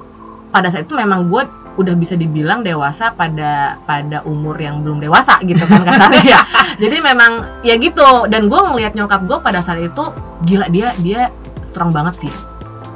pada 0.51 0.75
saat 0.75 0.91
itu 0.91 0.99
memang 0.99 1.31
gue 1.31 1.47
udah 1.79 1.95
bisa 1.95 2.19
dibilang 2.19 2.67
dewasa 2.67 3.14
pada 3.14 3.79
pada 3.87 4.27
umur 4.27 4.59
yang 4.59 4.83
belum 4.83 4.99
dewasa 4.99 5.38
gitu 5.47 5.62
kan 5.64 5.87
kasarnya 5.87 6.23
ya. 6.27 6.41
Jadi 6.83 6.97
memang 6.99 7.62
ya 7.62 7.79
gitu. 7.79 8.27
Dan 8.27 8.51
gue 8.51 8.59
ngelihat 8.59 8.99
nyokap 8.99 9.25
gue 9.25 9.38
pada 9.38 9.62
saat 9.62 9.79
itu 9.81 10.05
gila 10.45 10.67
dia 10.69 10.91
dia 10.99 11.31
strong 11.71 11.95
banget 11.95 12.27
sih. 12.27 12.33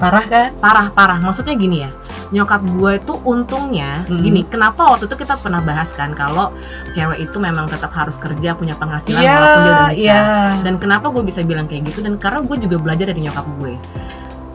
Parah 0.02 0.26
kan? 0.26 0.50
Parah 0.58 0.90
parah. 0.90 1.18
Maksudnya 1.22 1.54
gini 1.54 1.86
ya 1.86 1.90
nyokap 2.32 2.64
gue 2.64 2.92
itu 2.96 3.14
untungnya 3.28 4.08
Hmm. 4.08 4.16
gini 4.24 4.40
kenapa 4.48 4.88
waktu 4.88 5.04
itu 5.04 5.20
kita 5.20 5.36
pernah 5.36 5.60
bahas 5.60 5.92
kan 5.92 6.16
kalau 6.16 6.48
cewek 6.96 7.28
itu 7.28 7.36
memang 7.36 7.68
tetap 7.68 7.92
harus 7.92 8.16
kerja 8.16 8.56
punya 8.56 8.72
penghasilan 8.80 9.20
iya 9.20 9.36
walaupun 9.36 9.60
dia 9.60 9.68
udah 9.68 9.76
nikah. 9.76 9.92
iya. 10.00 10.20
Dan 10.64 10.74
kenapa 10.80 11.12
gue 11.12 11.20
bisa 11.20 11.44
bilang 11.44 11.68
kayak 11.68 11.92
gitu? 11.92 12.00
Dan 12.00 12.16
karena 12.16 12.40
gue 12.40 12.56
juga 12.56 12.76
belajar 12.80 13.12
dari 13.12 13.20
nyokap 13.20 13.46
gue. 13.60 13.76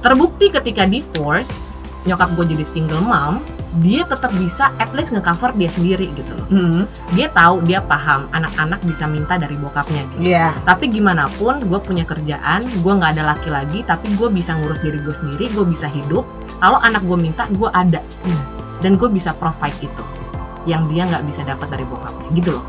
Terbukti 0.02 0.50
ketika 0.50 0.90
divorce 0.90 1.54
nyokap 2.08 2.32
gue 2.40 2.56
jadi 2.56 2.64
single 2.64 3.04
mom 3.04 3.44
dia 3.84 4.08
tetap 4.08 4.34
bisa 4.40 4.74
at 4.82 4.90
least 4.98 5.14
ngecover 5.14 5.54
dia 5.54 5.70
sendiri 5.70 6.10
gitu 6.18 6.32
loh. 6.34 6.48
Hmm, 6.50 6.82
dia 7.14 7.30
tahu 7.30 7.62
dia 7.68 7.84
paham 7.84 8.26
anak-anak 8.34 8.80
bisa 8.88 9.06
minta 9.06 9.38
dari 9.38 9.54
bokapnya 9.60 10.02
gitu. 10.18 10.34
Iya. 10.34 10.56
Tapi 10.66 10.90
gimana 10.90 11.30
pun 11.38 11.62
gue 11.62 11.80
punya 11.84 12.08
kerjaan 12.08 12.66
gue 12.66 12.94
nggak 12.98 13.20
ada 13.20 13.36
laki 13.36 13.50
lagi 13.52 13.80
tapi 13.86 14.10
gue 14.18 14.30
bisa 14.34 14.58
ngurus 14.58 14.82
diri 14.82 14.98
gue 15.04 15.14
sendiri 15.14 15.46
gue 15.54 15.66
bisa 15.68 15.86
hidup. 15.92 16.26
Kalau 16.58 16.82
anak 16.82 17.06
gue 17.06 17.18
minta 17.20 17.46
gue 17.54 17.70
ada. 17.70 18.02
Dan 18.82 18.98
gue 18.98 19.10
bisa 19.10 19.34
provide 19.38 19.78
itu 19.90 20.04
yang 20.68 20.86
dia 20.92 21.06
nggak 21.08 21.24
bisa 21.28 21.42
dapat 21.46 21.68
dari 21.70 21.86
bokapnya 21.86 22.28
gitu 22.34 22.58
loh. 22.58 22.66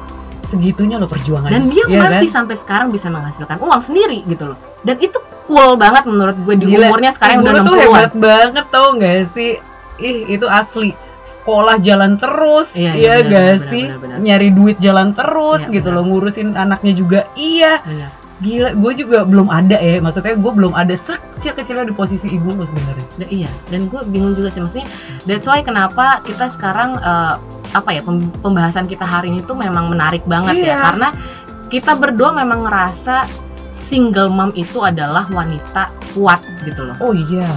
Segitunya 0.48 0.96
lo 0.96 1.04
perjuangan 1.04 1.52
dan 1.52 1.68
dia 1.68 1.84
Iya 1.84 2.00
masih 2.08 2.28
kan? 2.32 2.36
sampai 2.40 2.56
sekarang 2.56 2.88
bisa 2.88 3.12
menghasilkan 3.12 3.60
uang 3.60 3.82
sendiri 3.84 4.24
gitu 4.24 4.52
loh. 4.52 4.58
Dan 4.80 4.96
itu 5.00 5.20
cool 5.48 5.74
banget 5.74 6.04
menurut 6.04 6.36
gue 6.36 6.54
di 6.54 6.66
Gila, 6.68 6.86
umurnya 6.86 7.10
sekarang 7.10 7.36
Ibu 7.36 7.42
udah 7.42 7.52
lu 7.52 7.58
tuh 7.58 7.72
60-an 7.72 7.82
hebat 7.82 8.12
banget 8.14 8.66
tau 8.68 8.88
gak 8.94 9.18
sih? 9.32 9.52
Ih 9.98 10.18
itu 10.28 10.46
asli. 10.46 10.92
Sekolah 11.20 11.76
jalan 11.78 12.14
terus 12.14 12.68
Iya, 12.72 12.92
iya, 12.92 12.92
iya 12.94 13.12
benar, 13.16 13.24
gak 13.24 13.40
benar, 13.56 13.56
sih? 13.66 13.84
benar, 13.86 13.98
benar. 13.98 14.16
nyari 14.20 14.48
duit 14.50 14.76
jalan 14.78 15.08
terus 15.10 15.60
Iya, 15.62 15.72
gitu 15.72 15.88
loh 15.88 16.04
ngurusin 16.04 16.48
anaknya 16.54 16.92
juga. 16.92 17.20
Iya. 17.34 17.80
Benar. 17.82 18.10
gila 18.38 18.70
gue 18.70 18.92
juga 18.96 19.26
belum 19.26 19.50
ada 19.50 19.74
ya 19.76 19.98
maksudnya 19.98 20.38
gue 20.38 20.52
belum 20.54 20.70
ada 20.70 20.94
sekecil 20.94 21.58
kecilnya 21.58 21.82
di 21.82 21.90
posisi 21.90 22.30
ibu 22.30 22.52
lo 22.52 22.62
sebenarnya. 22.62 23.06
Da- 23.18 23.26
iya 23.26 23.50
dan 23.66 23.90
gue 23.90 23.98
bingung 24.06 24.30
juga 24.32 24.46
sih 24.48 24.62
maksudnya 24.62 24.86
that's 25.24 25.42
why 25.42 25.58
kenapa 25.58 26.22
kita 26.22 26.46
sekarang 26.48 26.94
eh, 26.96 27.34
apa 27.68 27.90
ya 27.90 28.00
pem- 28.00 28.30
pembahasan 28.38 28.86
kita 28.86 29.02
hari 29.02 29.34
ini 29.34 29.42
tuh 29.42 29.52
memang 29.52 29.90
menarik 29.90 30.22
banget 30.22 30.54
ya. 30.56 30.62
Iya. 30.62 30.76
karena 30.78 31.08
kita 31.66 31.92
berdua 31.92 32.30
memang 32.32 32.62
ngerasa 32.62 33.26
single 33.88 34.28
mom 34.28 34.52
itu 34.52 34.84
adalah 34.84 35.24
wanita 35.32 35.88
kuat 36.12 36.38
gitu 36.62 36.84
loh 36.84 36.96
oh 37.00 37.16
iya 37.16 37.48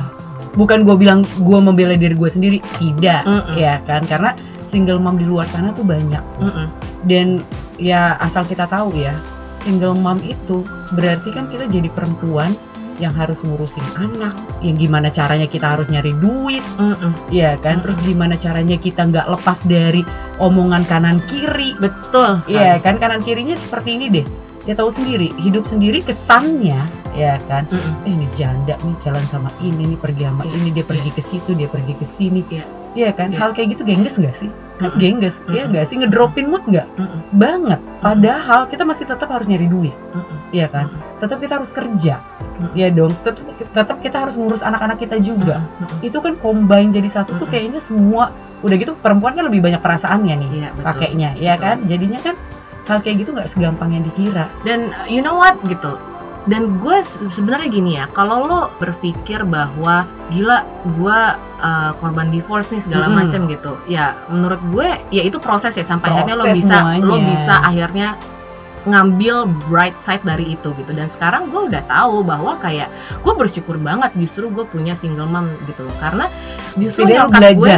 bukan 0.55 0.83
gue 0.83 0.95
bilang 0.95 1.23
gue 1.23 1.59
membela 1.59 1.95
diri 1.95 2.15
gue 2.15 2.29
sendiri 2.31 2.57
tidak 2.79 3.23
Mm-mm. 3.27 3.55
ya 3.55 3.79
kan 3.83 4.03
karena 4.07 4.31
single 4.71 4.99
mom 4.99 5.19
di 5.19 5.27
luar 5.27 5.47
sana 5.51 5.75
tuh 5.75 5.83
banyak 5.83 6.23
Mm-mm. 6.39 6.67
dan 7.07 7.43
ya 7.75 8.15
asal 8.19 8.47
kita 8.47 8.67
tahu 8.67 8.95
ya 8.95 9.11
single 9.63 9.95
mom 9.95 10.19
itu 10.23 10.63
berarti 10.95 11.29
kan 11.35 11.47
kita 11.51 11.67
jadi 11.67 11.87
perempuan 11.91 12.51
yang 12.99 13.17
harus 13.17 13.39
ngurusin 13.41 13.81
anak 13.97 14.35
yang 14.61 14.77
gimana 14.77 15.09
caranya 15.09 15.49
kita 15.49 15.73
harus 15.73 15.87
nyari 15.89 16.13
duit 16.19 16.61
Mm-mm. 16.77 17.11
ya 17.33 17.57
kan 17.57 17.79
Mm. 17.79 17.83
terus 17.87 17.97
gimana 18.05 18.35
caranya 18.37 18.77
kita 18.77 19.07
nggak 19.07 19.25
lepas 19.31 19.57
dari 19.65 20.03
omongan 20.41 20.81
kanan 20.89 21.17
kiri 21.29 21.77
betul. 21.77 22.41
Iya 22.49 22.81
kan 22.81 22.97
kanan 22.97 23.21
kirinya 23.21 23.53
seperti 23.57 23.93
ini 23.97 24.05
deh 24.09 24.25
ya 24.61 24.73
tahu 24.73 24.93
sendiri 24.93 25.33
hidup 25.37 25.65
sendiri 25.65 25.99
kesannya 26.01 26.85
ya 27.11 27.41
kan 27.49 27.65
Mm-mm. 27.67 28.05
eh 28.07 28.13
ini 28.13 28.27
janda 28.37 28.77
nih 28.77 28.95
jalan 29.01 29.25
sama 29.25 29.49
ini 29.59 29.93
nih 29.93 29.99
pergi 29.99 30.23
sama 30.29 30.43
ini 30.45 30.69
dia 30.69 30.85
pergi 30.85 31.09
ke 31.09 31.21
situ 31.21 31.51
dia 31.53 31.65
pergi 31.65 31.93
ke 31.93 32.05
sini 32.15 32.41
Iya. 32.47 32.63
Iya 32.91 33.09
kan 33.15 33.31
Iya. 33.31 33.39
hal 33.39 33.49
kayak 33.55 33.67
gitu 33.73 33.83
gengges 33.83 34.15
nggak 34.15 34.35
sih 34.37 34.51
kan 34.77 34.91
Mm-mm. 34.91 34.99
gengges 34.99 35.35
ya 35.47 35.63
Mm-mm. 35.63 35.71
nggak 35.71 35.85
sih 35.87 35.95
ngedropin 35.97 36.45
mood 36.47 36.63
nggak 36.67 36.87
Mm-mm. 36.93 37.19
banget 37.33 37.79
padahal 37.99 38.61
kita 38.67 38.83
masih 38.83 39.05
tetap 39.05 39.27
harus 39.27 39.47
nyari 39.47 39.65
duit 39.65 39.95
Mm-mm. 40.11 40.37
Iya 40.51 40.67
kan 40.67 40.85
tetap 41.17 41.37
kita 41.39 41.57
harus 41.57 41.71
kerja 41.71 42.19
Mm. 42.61 42.77
ya 42.77 42.93
dong 42.93 43.09
tetap 43.25 43.41
tetap 43.57 43.97
kita 44.05 44.17
harus 44.21 44.37
ngurus 44.37 44.61
anak-anak 44.61 45.01
kita 45.01 45.17
juga 45.17 45.65
Mm-mm. 45.81 46.05
itu 46.05 46.17
kan 46.21 46.37
combine 46.37 46.93
jadi 46.93 47.09
satu 47.09 47.33
tuh 47.33 47.39
Mm-mm. 47.41 47.49
kayaknya 47.49 47.81
semua 47.81 48.29
udah 48.61 48.75
gitu 48.77 48.93
perempuan 48.93 49.33
kan 49.33 49.49
lebih 49.49 49.65
banyak 49.65 49.81
perasaannya 49.81 50.35
nih 50.37 50.49
betul 50.69 50.85
pakainya 50.85 51.33
ya 51.33 51.57
Betul. 51.57 51.65
kan 51.65 51.77
jadinya 51.89 52.19
kan 52.21 52.35
hal 52.91 52.99
kayak 52.99 53.23
gitu 53.23 53.31
nggak 53.31 53.47
segampang 53.47 53.95
yang 53.95 54.03
dikira. 54.03 54.51
Dan 54.67 54.91
you 55.07 55.23
know 55.23 55.39
what 55.39 55.55
gitu. 55.63 55.95
Dan 56.41 56.81
gue 56.81 56.97
se- 57.05 57.21
sebenarnya 57.31 57.69
gini 57.69 57.91
ya 57.95 58.09
kalau 58.11 58.43
lo 58.43 58.59
berpikir 58.81 59.45
bahwa 59.45 60.09
gila 60.33 60.65
gue 60.97 61.19
uh, 61.61 61.91
korban 62.01 62.33
divorce 62.33 62.73
nih 62.73 62.81
segala 62.81 63.05
Mm-mm. 63.05 63.29
macam 63.29 63.41
gitu 63.45 63.77
ya 63.85 64.17
menurut 64.25 64.57
gue 64.73 64.89
ya 65.13 65.21
itu 65.21 65.37
proses 65.37 65.77
ya 65.77 65.85
sampai 65.85 66.09
akhirnya 66.09 66.33
lo 66.33 66.45
Proses 66.49 66.57
bisa 66.57 66.75
semuanya. 66.81 67.05
lo 67.05 67.15
bisa 67.21 67.53
akhirnya 67.61 68.09
ngambil 68.89 69.45
bright 69.69 69.93
side 70.01 70.25
dari 70.25 70.57
itu 70.57 70.73
gitu. 70.73 70.89
Dan 70.89 71.05
sekarang 71.13 71.53
gue 71.53 71.69
udah 71.69 71.85
tahu 71.85 72.25
bahwa 72.25 72.57
kayak 72.57 72.89
gue 73.21 73.33
bersyukur 73.37 73.77
banget 73.77 74.09
justru 74.17 74.49
gue 74.49 74.65
punya 74.65 74.97
single 74.97 75.29
mom 75.29 75.45
gitu 75.69 75.85
loh. 75.85 75.93
Karena 76.01 76.25
justru 76.73 77.05
Jadi 77.05 77.21
nyokap 77.21 77.37
belajar? 77.37 77.57
gue 77.61 77.75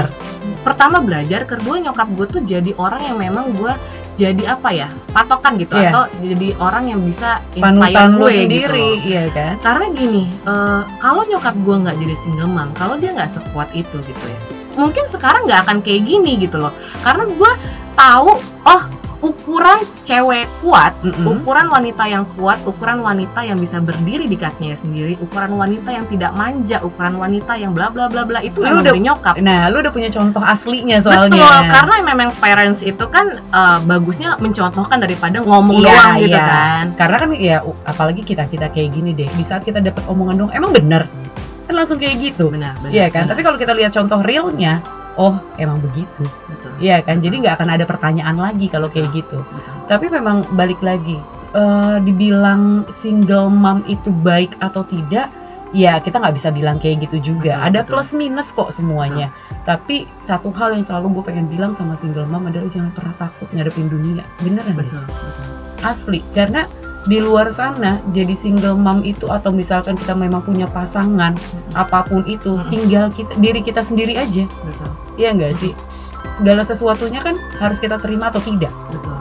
pertama 0.64 0.98
belajar 1.04 1.44
kedua 1.44 1.76
nyokap 1.84 2.08
gue 2.16 2.26
tuh 2.32 2.42
jadi 2.48 2.72
orang 2.80 3.04
yang 3.04 3.18
memang 3.20 3.52
gue 3.60 3.76
jadi 4.14 4.44
apa 4.46 4.70
ya 4.70 4.88
patokan 5.10 5.58
gitu 5.58 5.74
Iya. 5.74 5.90
atau 5.90 6.04
jadi 6.22 6.48
orang 6.58 6.84
yang 6.86 7.02
bisa 7.02 7.42
inspire 7.52 8.14
gue 8.14 8.30
gitu 8.30 8.42
sendiri 8.46 8.82
loh. 8.86 8.96
iya 9.04 9.24
kan 9.30 9.54
karena 9.60 9.86
gini 9.92 10.24
eh, 10.30 10.82
kalau 10.98 11.22
nyokap 11.26 11.56
gue 11.58 11.76
nggak 11.82 11.98
jadi 11.98 12.16
single 12.22 12.50
mom 12.50 12.70
kalau 12.74 12.96
dia 12.98 13.10
nggak 13.12 13.32
sekuat 13.34 13.70
itu 13.74 13.98
gitu 14.00 14.26
ya 14.30 14.40
mungkin 14.74 15.06
sekarang 15.08 15.46
nggak 15.46 15.66
akan 15.66 15.78
kayak 15.82 16.02
gini 16.04 16.38
gitu 16.38 16.58
loh 16.58 16.74
karena 17.02 17.26
gue 17.26 17.52
tahu 17.94 18.32
oh 18.66 18.82
ukuran 19.24 19.80
cewek 20.04 20.52
kuat 20.60 20.92
Mm-mm. 21.00 21.24
ukuran 21.40 21.72
wanita 21.72 22.04
yang 22.06 22.28
kuat, 22.36 22.60
ukuran 22.64 23.00
wanita 23.00 23.40
yang 23.40 23.56
bisa 23.56 23.80
berdiri 23.80 24.28
di 24.28 24.36
kakinya 24.36 24.76
sendiri, 24.76 25.16
ukuran 25.18 25.56
wanita 25.56 25.90
yang 25.90 26.04
tidak 26.06 26.36
manja, 26.36 26.84
ukuran 26.84 27.16
wanita 27.16 27.56
yang 27.56 27.72
bla 27.72 27.88
bla 27.88 28.12
bla 28.12 28.22
bla 28.22 28.40
itu 28.40 28.60
Lu 28.60 28.68
memang 28.68 28.84
udah- 28.84 28.92
dari 28.92 29.02
nyokap. 29.02 29.34
nah 29.40 29.72
lu 29.72 29.80
udah 29.80 29.90
punya 29.90 30.10
contoh 30.10 30.44
aslinya 30.44 31.00
soalnya 31.00 31.32
Betul, 31.32 31.60
karena 31.72 31.96
memang 32.04 32.30
parents 32.36 32.82
itu 32.82 33.06
kan 33.08 33.26
eh, 33.34 33.78
bagusnya 33.82 34.36
mencontohkan 34.38 35.00
daripada 35.00 35.40
ngomong 35.40 35.80
Iya, 35.80 35.88
doang 35.88 36.12
gitu 36.20 36.36
iya. 36.36 36.44
kan. 36.46 36.86
karena 36.94 37.16
kan 37.18 37.30
ya 37.34 37.58
apalagi 37.86 38.22
kita 38.22 38.44
kita 38.46 38.68
kayak 38.68 38.92
gini 38.92 39.12
deh 39.12 39.28
di 39.30 39.44
saat 39.44 39.64
kita 39.64 39.80
dapat 39.80 40.04
omongan 40.06 40.36
dong 40.38 40.52
emang 40.52 40.72
bener 40.72 41.08
kan 41.64 41.74
langsung 41.74 41.96
kayak 41.96 42.20
gitu 42.22 42.52
Benar, 42.52 42.76
benar. 42.78 42.92
iya 42.92 43.08
kan 43.08 43.24
benar, 43.24 43.32
tapi 43.32 43.42
kalau 43.42 43.56
kita 43.56 43.72
lihat 43.72 43.92
contoh 43.92 44.20
realnya 44.20 44.84
oh 45.16 45.34
emang 45.56 45.80
begitu 45.80 46.24
betul. 46.46 46.63
Iya 46.80 47.02
kan? 47.02 47.22
Jadi 47.22 47.44
nggak 47.44 47.60
akan 47.60 47.70
ada 47.74 47.86
pertanyaan 47.86 48.38
lagi 48.38 48.70
kalau 48.70 48.88
kayak 48.90 49.12
gitu. 49.14 49.42
Betul. 49.44 49.74
tapi 49.92 50.06
memang 50.08 50.48
balik 50.56 50.80
lagi 50.80 51.20
eh, 51.54 51.98
dibilang 52.02 52.88
single 53.04 53.52
mom 53.52 53.84
itu 53.86 54.10
baik 54.10 54.56
atau 54.64 54.82
tidak 54.88 55.30
ya 55.74 55.98
kita 56.00 56.22
nggak 56.22 56.38
bisa 56.38 56.50
bilang 56.54 56.78
kayak 56.78 57.10
gitu 57.10 57.34
juga. 57.34 57.58
Betul, 57.60 57.68
ada 57.68 57.80
betul. 57.84 57.92
plus 57.98 58.10
minus 58.14 58.48
kok 58.54 58.70
semuanya. 58.78 59.34
Tapi 59.66 60.06
satu 60.22 60.54
hal 60.54 60.78
yang 60.78 60.86
selalu 60.86 61.20
gue 61.20 61.24
pengen 61.34 61.48
bilang 61.50 61.74
sama 61.74 61.98
single 62.00 62.30
mom 62.30 62.46
adalah 62.48 62.70
jangan 62.70 62.94
pernah 62.94 63.14
takut 63.18 63.50
ngadepin 63.52 63.90
dunia. 63.90 64.24
Beneran 64.40 64.72
deh. 64.78 64.86
Betul, 64.86 65.02
betul. 65.04 65.46
asli. 65.84 66.20
Karena 66.32 66.64
di 67.04 67.20
luar 67.20 67.52
sana 67.52 68.00
jadi 68.16 68.32
single 68.40 68.80
mom 68.80 69.04
itu 69.04 69.28
atau 69.28 69.52
misalkan 69.52 70.00
kita 70.00 70.16
memang 70.16 70.40
punya 70.40 70.64
pasangan 70.72 71.36
apa 71.76 72.00
pun 72.08 72.24
itu 72.24 72.56
tinggal 72.72 73.12
kita 73.12 73.34
diri 73.42 73.60
kita 73.60 73.84
sendiri 73.84 74.16
aja. 74.16 74.48
Betul, 74.48 74.90
Iya 75.20 75.36
enggak 75.36 75.54
sih 75.60 75.74
segala 76.40 76.64
sesuatunya 76.66 77.20
kan 77.22 77.36
harus 77.62 77.78
kita 77.78 78.02
terima 78.02 78.34
atau 78.34 78.42
tidak 78.42 78.74
betul. 78.90 79.18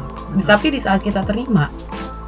tapi 0.48 0.66
di 0.72 0.80
saat 0.80 1.04
kita 1.04 1.20
terima 1.26 1.68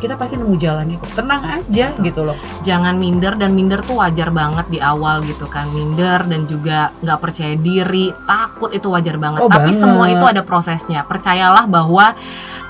kita 0.04 0.20
pasti 0.20 0.36
nemu 0.36 0.56
jalannya 0.60 1.00
kok 1.00 1.12
tenang 1.16 1.42
aja 1.48 1.96
gitu 1.96 2.20
loh 2.28 2.36
Jangan 2.64 2.96
minder 2.96 3.36
dan 3.36 3.52
minder 3.52 3.84
tuh 3.84 4.00
wajar 4.00 4.32
banget 4.32 4.64
di 4.72 4.80
awal 4.80 5.20
gitu 5.28 5.44
kan. 5.44 5.68
Minder 5.76 6.24
dan 6.24 6.48
juga 6.48 6.88
nggak 7.04 7.18
percaya 7.20 7.54
diri, 7.60 8.08
takut 8.24 8.72
itu 8.72 8.88
wajar 8.88 9.20
banget. 9.20 9.44
Oh, 9.44 9.52
Tapi 9.52 9.72
banget. 9.72 9.80
semua 9.84 10.08
itu 10.08 10.24
ada 10.24 10.40
prosesnya. 10.40 11.04
Percayalah 11.04 11.68
bahwa 11.68 12.16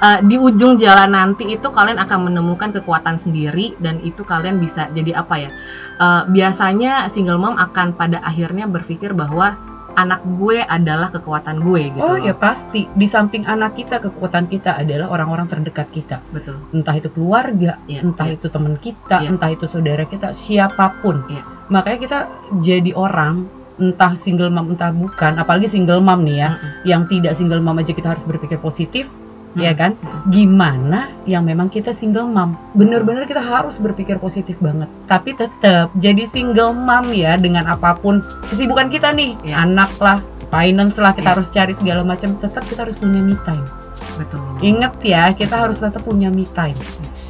eh, 0.02 0.18
di 0.26 0.34
ujung 0.34 0.74
jalan 0.82 1.14
nanti 1.14 1.46
itu 1.54 1.70
kalian 1.70 2.02
akan 2.02 2.26
menemukan 2.26 2.74
kekuatan 2.74 3.22
sendiri 3.22 3.78
dan 3.78 4.02
itu 4.02 4.26
kalian 4.26 4.58
bisa 4.58 4.90
jadi 4.90 5.14
apa 5.14 5.34
ya? 5.46 5.50
eh, 5.94 6.22
biasanya 6.26 7.06
single 7.06 7.38
mom 7.38 7.54
akan 7.54 7.94
pada 7.94 8.18
akhirnya 8.26 8.66
berpikir 8.66 9.14
bahwa 9.14 9.54
anak 9.94 10.20
gue 10.38 10.58
adalah 10.60 11.08
kekuatan 11.14 11.62
gue 11.62 11.94
gitu 11.94 12.02
Oh 12.02 12.18
ya 12.18 12.34
pasti. 12.34 12.86
Di 12.92 13.06
samping 13.06 13.46
anak 13.46 13.78
kita, 13.78 14.02
kekuatan 14.02 14.50
kita 14.50 14.74
adalah 14.78 15.10
orang-orang 15.10 15.46
terdekat 15.46 15.88
kita. 15.94 16.18
betul 16.34 16.58
Entah 16.74 16.94
itu 16.98 17.08
keluarga, 17.14 17.78
Iya, 17.86 18.00
entah 18.02 18.26
iya. 18.28 18.36
itu 18.36 18.46
teman 18.50 18.74
kita, 18.78 19.22
Iya. 19.22 19.28
entah 19.34 19.50
itu 19.54 19.64
saudara 19.70 20.04
kita, 20.04 20.34
siapa 20.34 20.98
pun. 21.00 21.22
Iya. 21.30 21.42
Makanya 21.70 21.98
kita 22.02 22.18
jadi 22.60 22.92
orang, 22.92 23.46
entah 23.80 24.14
single 24.18 24.50
mom 24.54 24.74
entah 24.74 24.94
bukan, 24.94 25.38
apalagi 25.38 25.66
single 25.66 26.02
mom 26.02 26.22
nih 26.22 26.36
ya, 26.42 26.50
Mm-mm. 26.54 26.72
yang 26.86 27.02
tidak 27.10 27.34
single 27.34 27.62
mom 27.62 27.78
aja 27.78 27.90
kita 27.94 28.14
harus 28.14 28.22
berpikir 28.26 28.58
positif, 28.62 29.10
ya 29.54 29.72
Mm-mm. 29.72 29.78
kan? 29.78 29.92
Gimana 30.28 31.00
yang 31.24 31.46
memang 31.46 31.70
kita 31.70 31.94
single 31.94 32.26
mom? 32.26 32.58
Bener-bener 32.74 33.24
kita 33.24 33.40
harus 33.40 33.78
berpikir 33.78 34.18
positif 34.18 34.58
banget. 34.58 34.90
Tapi 35.06 35.34
tetap 35.34 35.94
jadi 35.98 36.26
single 36.28 36.74
mom 36.74 37.10
ya 37.14 37.38
dengan 37.38 37.66
apa 37.70 37.94
pun 37.94 38.20
kesibukan 38.46 38.90
kita 38.90 39.14
nih, 39.14 39.38
Iya. 39.46 39.64
anak 39.64 39.90
lah, 40.02 40.18
finance 40.50 40.98
lah, 40.98 41.14
kita 41.14 41.28
Iya. 41.30 41.34
harus 41.38 41.46
cari 41.50 41.72
segala 41.78 42.02
macam. 42.02 42.34
Tetap 42.38 42.62
kita 42.66 42.86
harus 42.86 42.96
punya 42.98 43.20
me 43.22 43.36
time. 43.42 43.66
betul 44.14 44.38
Ingat 44.62 45.02
ya, 45.02 45.34
kita 45.34 45.66
harus 45.66 45.82
tetap 45.82 46.06
punya 46.06 46.30
me 46.30 46.46
time. 46.54 46.78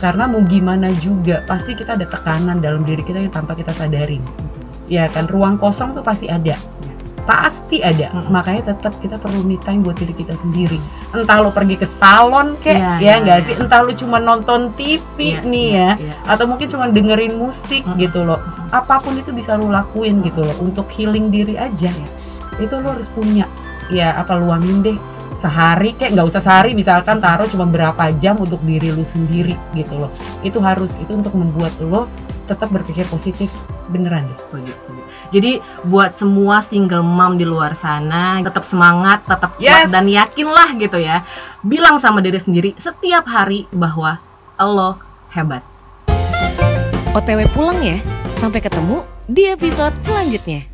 Karena 0.02 0.28
mau 0.28 0.44
gimana 0.44 0.92
juga, 1.00 1.40
pasti 1.48 1.72
kita 1.72 1.96
ada 1.96 2.04
tekanan 2.04 2.60
dalam 2.60 2.84
diri 2.84 3.00
kita 3.00 3.24
yang 3.24 3.32
tanpa 3.32 3.56
kita 3.56 3.72
sadarin. 3.72 4.20
Ya 4.84 5.08
kan, 5.08 5.24
ruang 5.32 5.56
kosong 5.56 5.96
tuh 5.96 6.04
pasti 6.04 6.28
ada. 6.28 6.52
Pasti 7.24 7.80
ada. 7.80 8.12
Mm-mm. 8.12 8.28
Makanya 8.28 8.76
tetap 8.76 8.92
kita 9.00 9.16
perlu 9.16 9.40
me 9.48 9.56
time 9.56 9.80
buat 9.80 9.96
diri 9.96 10.12
kita 10.12 10.36
sendiri. 10.36 10.76
Entah 11.16 11.40
lo 11.40 11.48
pergi 11.48 11.80
ke 11.80 11.88
salon 11.96 12.52
kek, 12.60 12.76
Iya, 12.76 12.92
ya 13.00 13.00
iya, 13.00 13.14
nggak 13.24 13.38
iya. 13.40 13.46
sih? 13.48 13.54
Entah 13.64 13.80
lo 13.80 13.92
cuma 13.96 14.20
nonton 14.20 14.68
TV 14.76 15.16
Iya, 15.16 15.40
nih 15.48 15.68
iya, 15.72 15.80
ya. 15.80 15.90
iya. 16.04 16.14
Atau 16.28 16.44
mungkin 16.44 16.68
cuma 16.68 16.84
dengerin 16.92 17.34
musik 17.40 17.82
Mm-mm. 17.88 17.96
gitu 17.96 18.20
loh. 18.28 18.40
Apa 18.68 19.00
pun 19.00 19.16
itu 19.16 19.32
bisa 19.32 19.56
lo 19.56 19.72
lakuin 19.72 20.20
gitu 20.20 20.44
loh. 20.44 20.56
Untuk 20.60 20.84
healing 20.92 21.32
diri 21.32 21.56
aja. 21.56 21.88
Iya. 21.88 22.08
Itu 22.60 22.76
lo 22.84 22.92
harus 22.92 23.08
punya. 23.10 23.48
Ya 23.88 24.16
apa 24.16 24.36
luangin 24.36 24.80
deh 24.84 24.98
sehari 25.44 25.92
kayak 25.92 26.16
nggak 26.16 26.28
usah 26.32 26.40
sehari 26.40 26.72
misalkan 26.72 27.20
taruh 27.20 27.44
cuma 27.44 27.68
berapa 27.68 28.08
jam 28.16 28.40
untuk 28.40 28.64
diri 28.64 28.88
lu 28.88 29.04
sendiri 29.04 29.52
gitu 29.76 30.00
loh 30.00 30.10
itu 30.40 30.56
harus 30.56 30.96
itu 31.04 31.12
untuk 31.12 31.36
membuat 31.36 31.76
lo 31.84 32.08
tetap 32.48 32.72
berpikir 32.72 33.04
positif 33.12 33.52
beneran 33.88 34.26
deh 34.28 34.38
setuju, 34.40 34.72
setuju. 34.72 35.02
Jadi 35.32 35.52
buat 35.88 36.16
semua 36.16 36.60
single 36.64 37.04
mom 37.04 37.36
di 37.36 37.44
luar 37.44 37.76
sana 37.76 38.40
tetap 38.40 38.64
semangat, 38.64 39.24
tetap 39.28 39.56
kuat 39.56 39.88
Yes. 39.88 39.92
dan 39.92 40.04
yakinlah 40.08 40.76
gitu 40.76 40.98
ya. 41.00 41.22
Bilang 41.64 42.00
sama 42.00 42.20
diri 42.20 42.40
sendiri 42.40 42.70
setiap 42.76 43.24
hari 43.28 43.68
bahwa 43.72 44.20
lo 44.60 44.96
hebat. 45.32 45.62
OTW 47.14 47.46
pulang 47.54 47.78
ya. 47.78 48.02
Sampai 48.34 48.58
ketemu 48.58 49.06
di 49.30 49.46
episode 49.46 49.94
selanjutnya. 50.02 50.73